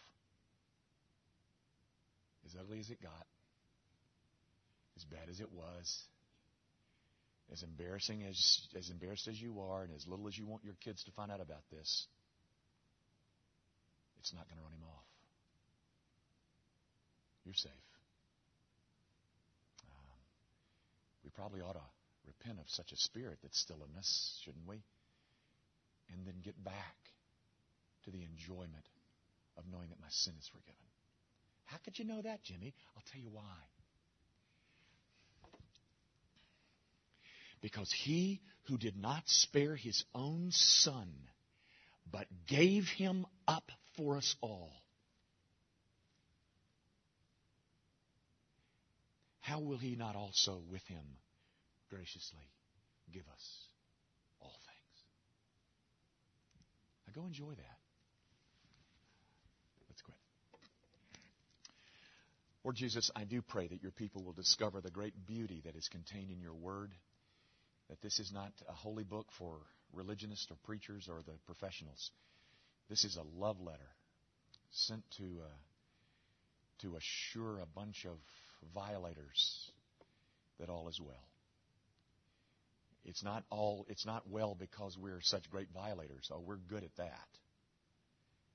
As 2.47 2.55
ugly 2.61 2.79
as 2.79 2.91
it 2.91 3.03
got, 3.03 3.27
as 4.97 5.05
bad 5.05 5.29
as 5.29 5.41
it 5.41 5.53
was, 5.53 6.03
as 7.53 7.63
embarrassing 7.63 8.25
as 8.25 8.61
as 8.77 8.91
embarrassed 8.91 9.29
as 9.29 9.41
you 9.41 9.61
are, 9.61 9.83
and 9.83 9.93
as 9.95 10.07
little 10.07 10.29
as 10.29 10.37
you 10.37 10.47
want 10.47 10.65
your 10.65 10.77
kids 10.85 11.03
to 11.05 11.13
find 11.13 11.31
out 11.31 11.41
about 11.41 11.63
this, 11.71 12.07
it's 14.21 14.33
not 14.35 14.47
going 14.49 14.59
to 14.59 14.65
run 14.65 14.73
him 14.73 14.85
off. 14.85 15.05
You're 17.45 17.55
safe. 17.55 17.73
Um, 19.85 20.19
we 21.25 21.31
probably 21.31 21.61
ought 21.61 21.75
to 21.75 21.98
repent 22.29 22.59
of 22.61 22.69
such 22.69 22.93
a 22.93 22.97
spirit 22.97 23.39
that's 23.43 23.59
still 23.59 23.79
in 23.91 23.99
us, 23.99 24.41
shouldn't 24.45 24.67
we? 24.67 24.83
And 26.13 26.27
then 26.27 26.37
get 26.45 26.63
back 26.63 26.97
to 28.05 28.11
the 28.11 28.23
enjoyment 28.23 28.87
of 29.57 29.65
knowing 29.71 29.89
that 29.89 30.01
my 30.01 30.09
sin 30.11 30.35
is 30.39 30.49
forgiven. 30.49 30.75
How 31.65 31.79
could 31.85 31.99
you 31.99 32.05
know 32.05 32.23
that, 32.23 32.43
Jimmy? 32.43 32.75
I'll 32.97 33.03
tell 33.13 33.21
you 33.21 33.31
why. 33.31 33.43
Because 37.61 37.93
he 37.93 38.41
who 38.65 38.79
did 38.79 38.97
not 38.97 39.23
spare 39.27 39.75
his 39.75 40.05
own 40.15 40.51
son, 40.51 41.09
but 42.11 42.27
gave 42.47 42.85
him 42.89 43.27
up 43.47 43.71
for 43.97 44.17
us 44.17 44.37
all, 44.41 44.71
how 49.41 49.61
will 49.61 49.79
he 49.79 49.97
not 49.97 50.15
also 50.15 50.61
with 50.71 50.83
him 50.85 51.05
graciously 51.91 52.47
give 53.13 53.27
us 53.33 53.45
all 54.41 54.59
things? 54.67 54.89
Now 57.07 57.21
go 57.23 57.27
enjoy 57.27 57.51
that. 57.51 57.79
Let's 59.89 60.03
quit. 60.03 60.19
Lord 62.65 62.77
Jesus, 62.77 63.11
I 63.17 63.25
do 63.25 63.41
pray 63.43 63.67
that 63.69 63.83
your 63.83 63.93
people 63.93 64.23
will 64.23 64.33
discover 64.33 64.81
the 64.81 64.91
great 64.91 65.15
beauty 65.27 65.63
that 65.65 65.77
is 65.77 65.89
contained 65.89 66.31
in 66.31 66.41
your 66.41 66.55
word, 66.55 66.93
that 67.89 68.01
this 68.03 68.19
is 68.19 68.31
not 68.33 68.53
a 68.69 68.73
holy 68.73 69.05
book 69.05 69.27
for 69.39 69.59
religionists 69.93 70.49
or 70.51 70.57
preachers 70.65 71.09
or 71.09 71.23
the 71.23 71.39
professionals. 71.47 72.11
This 72.91 73.05
is 73.05 73.17
a 73.17 73.41
love 73.41 73.61
letter 73.61 73.89
sent 74.71 75.03
to, 75.17 75.25
uh, 75.25 75.57
to 76.83 76.97
assure 76.97 77.61
a 77.61 77.67
bunch 77.67 78.05
of 78.07 78.19
violators 78.75 79.71
that 80.61 80.69
all 80.69 80.89
is 80.89 81.01
well. 81.01 81.25
It's 83.09 83.25
not 83.25 83.43
all, 83.49 83.87
it's 83.89 84.05
not 84.05 84.29
well 84.29 84.55
because 84.55 84.95
we're 84.99 85.23
such 85.23 85.51
great 85.51 85.69
violators. 85.73 86.31
Oh, 86.31 86.43
we're 86.45 86.57
good 86.57 86.85
at 86.85 86.95
that. 86.99 87.29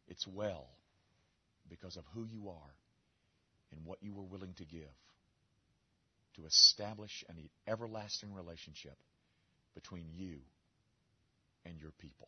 It's 0.07 0.27
well 0.27 0.67
because 1.69 1.97
of 1.97 2.03
who 2.13 2.25
you 2.25 2.49
are 2.49 2.75
and 3.71 3.83
what 3.83 3.97
you 4.03 4.13
were 4.13 4.21
willing 4.23 4.53
to 4.57 4.65
give 4.65 4.93
to 6.35 6.45
establish 6.45 7.23
an 7.29 7.37
everlasting 7.67 8.31
relationship 8.31 8.95
between 9.73 10.05
you 10.13 10.37
and 11.65 11.79
your 11.79 11.91
people. 11.97 12.27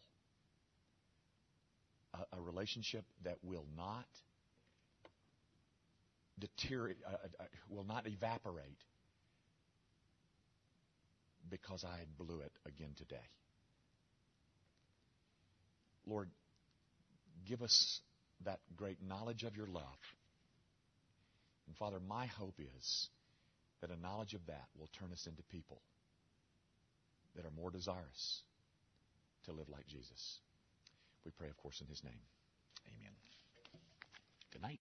A, 2.15 2.37
a 2.37 2.41
relationship 2.41 3.05
that 3.23 3.37
will 3.43 3.67
not 3.77 4.07
deteriorate, 6.39 6.97
uh, 7.07 7.11
uh, 7.11 7.43
uh, 7.43 7.45
will 7.69 7.83
not 7.83 8.07
evaporate 8.07 8.79
because 11.49 11.83
I 11.83 12.05
blew 12.17 12.41
it 12.41 12.51
again 12.65 12.91
today. 12.97 13.27
Lord, 16.07 16.29
give 17.47 17.61
us 17.61 18.01
that 18.43 18.59
great 18.75 18.97
knowledge 19.01 19.43
of 19.43 19.55
your 19.55 19.67
love 19.67 19.99
and 21.67 21.75
Father, 21.77 21.99
my 21.99 22.25
hope 22.27 22.59
is 22.77 23.09
that 23.81 23.89
a 23.91 24.01
knowledge 24.01 24.33
of 24.33 24.45
that 24.47 24.67
will 24.77 24.89
turn 24.99 25.11
us 25.11 25.27
into 25.27 25.43
people 25.43 25.81
that 27.35 27.45
are 27.45 27.51
more 27.51 27.71
desirous 27.71 28.43
to 29.45 29.51
live 29.51 29.69
like 29.69 29.87
Jesus. 29.87 30.39
We 31.25 31.31
pray, 31.37 31.49
of 31.49 31.57
course, 31.57 31.81
in 31.81 31.87
His 31.87 32.03
name. 32.03 32.21
Amen. 32.87 33.13
Good 34.51 34.61
night. 34.61 34.79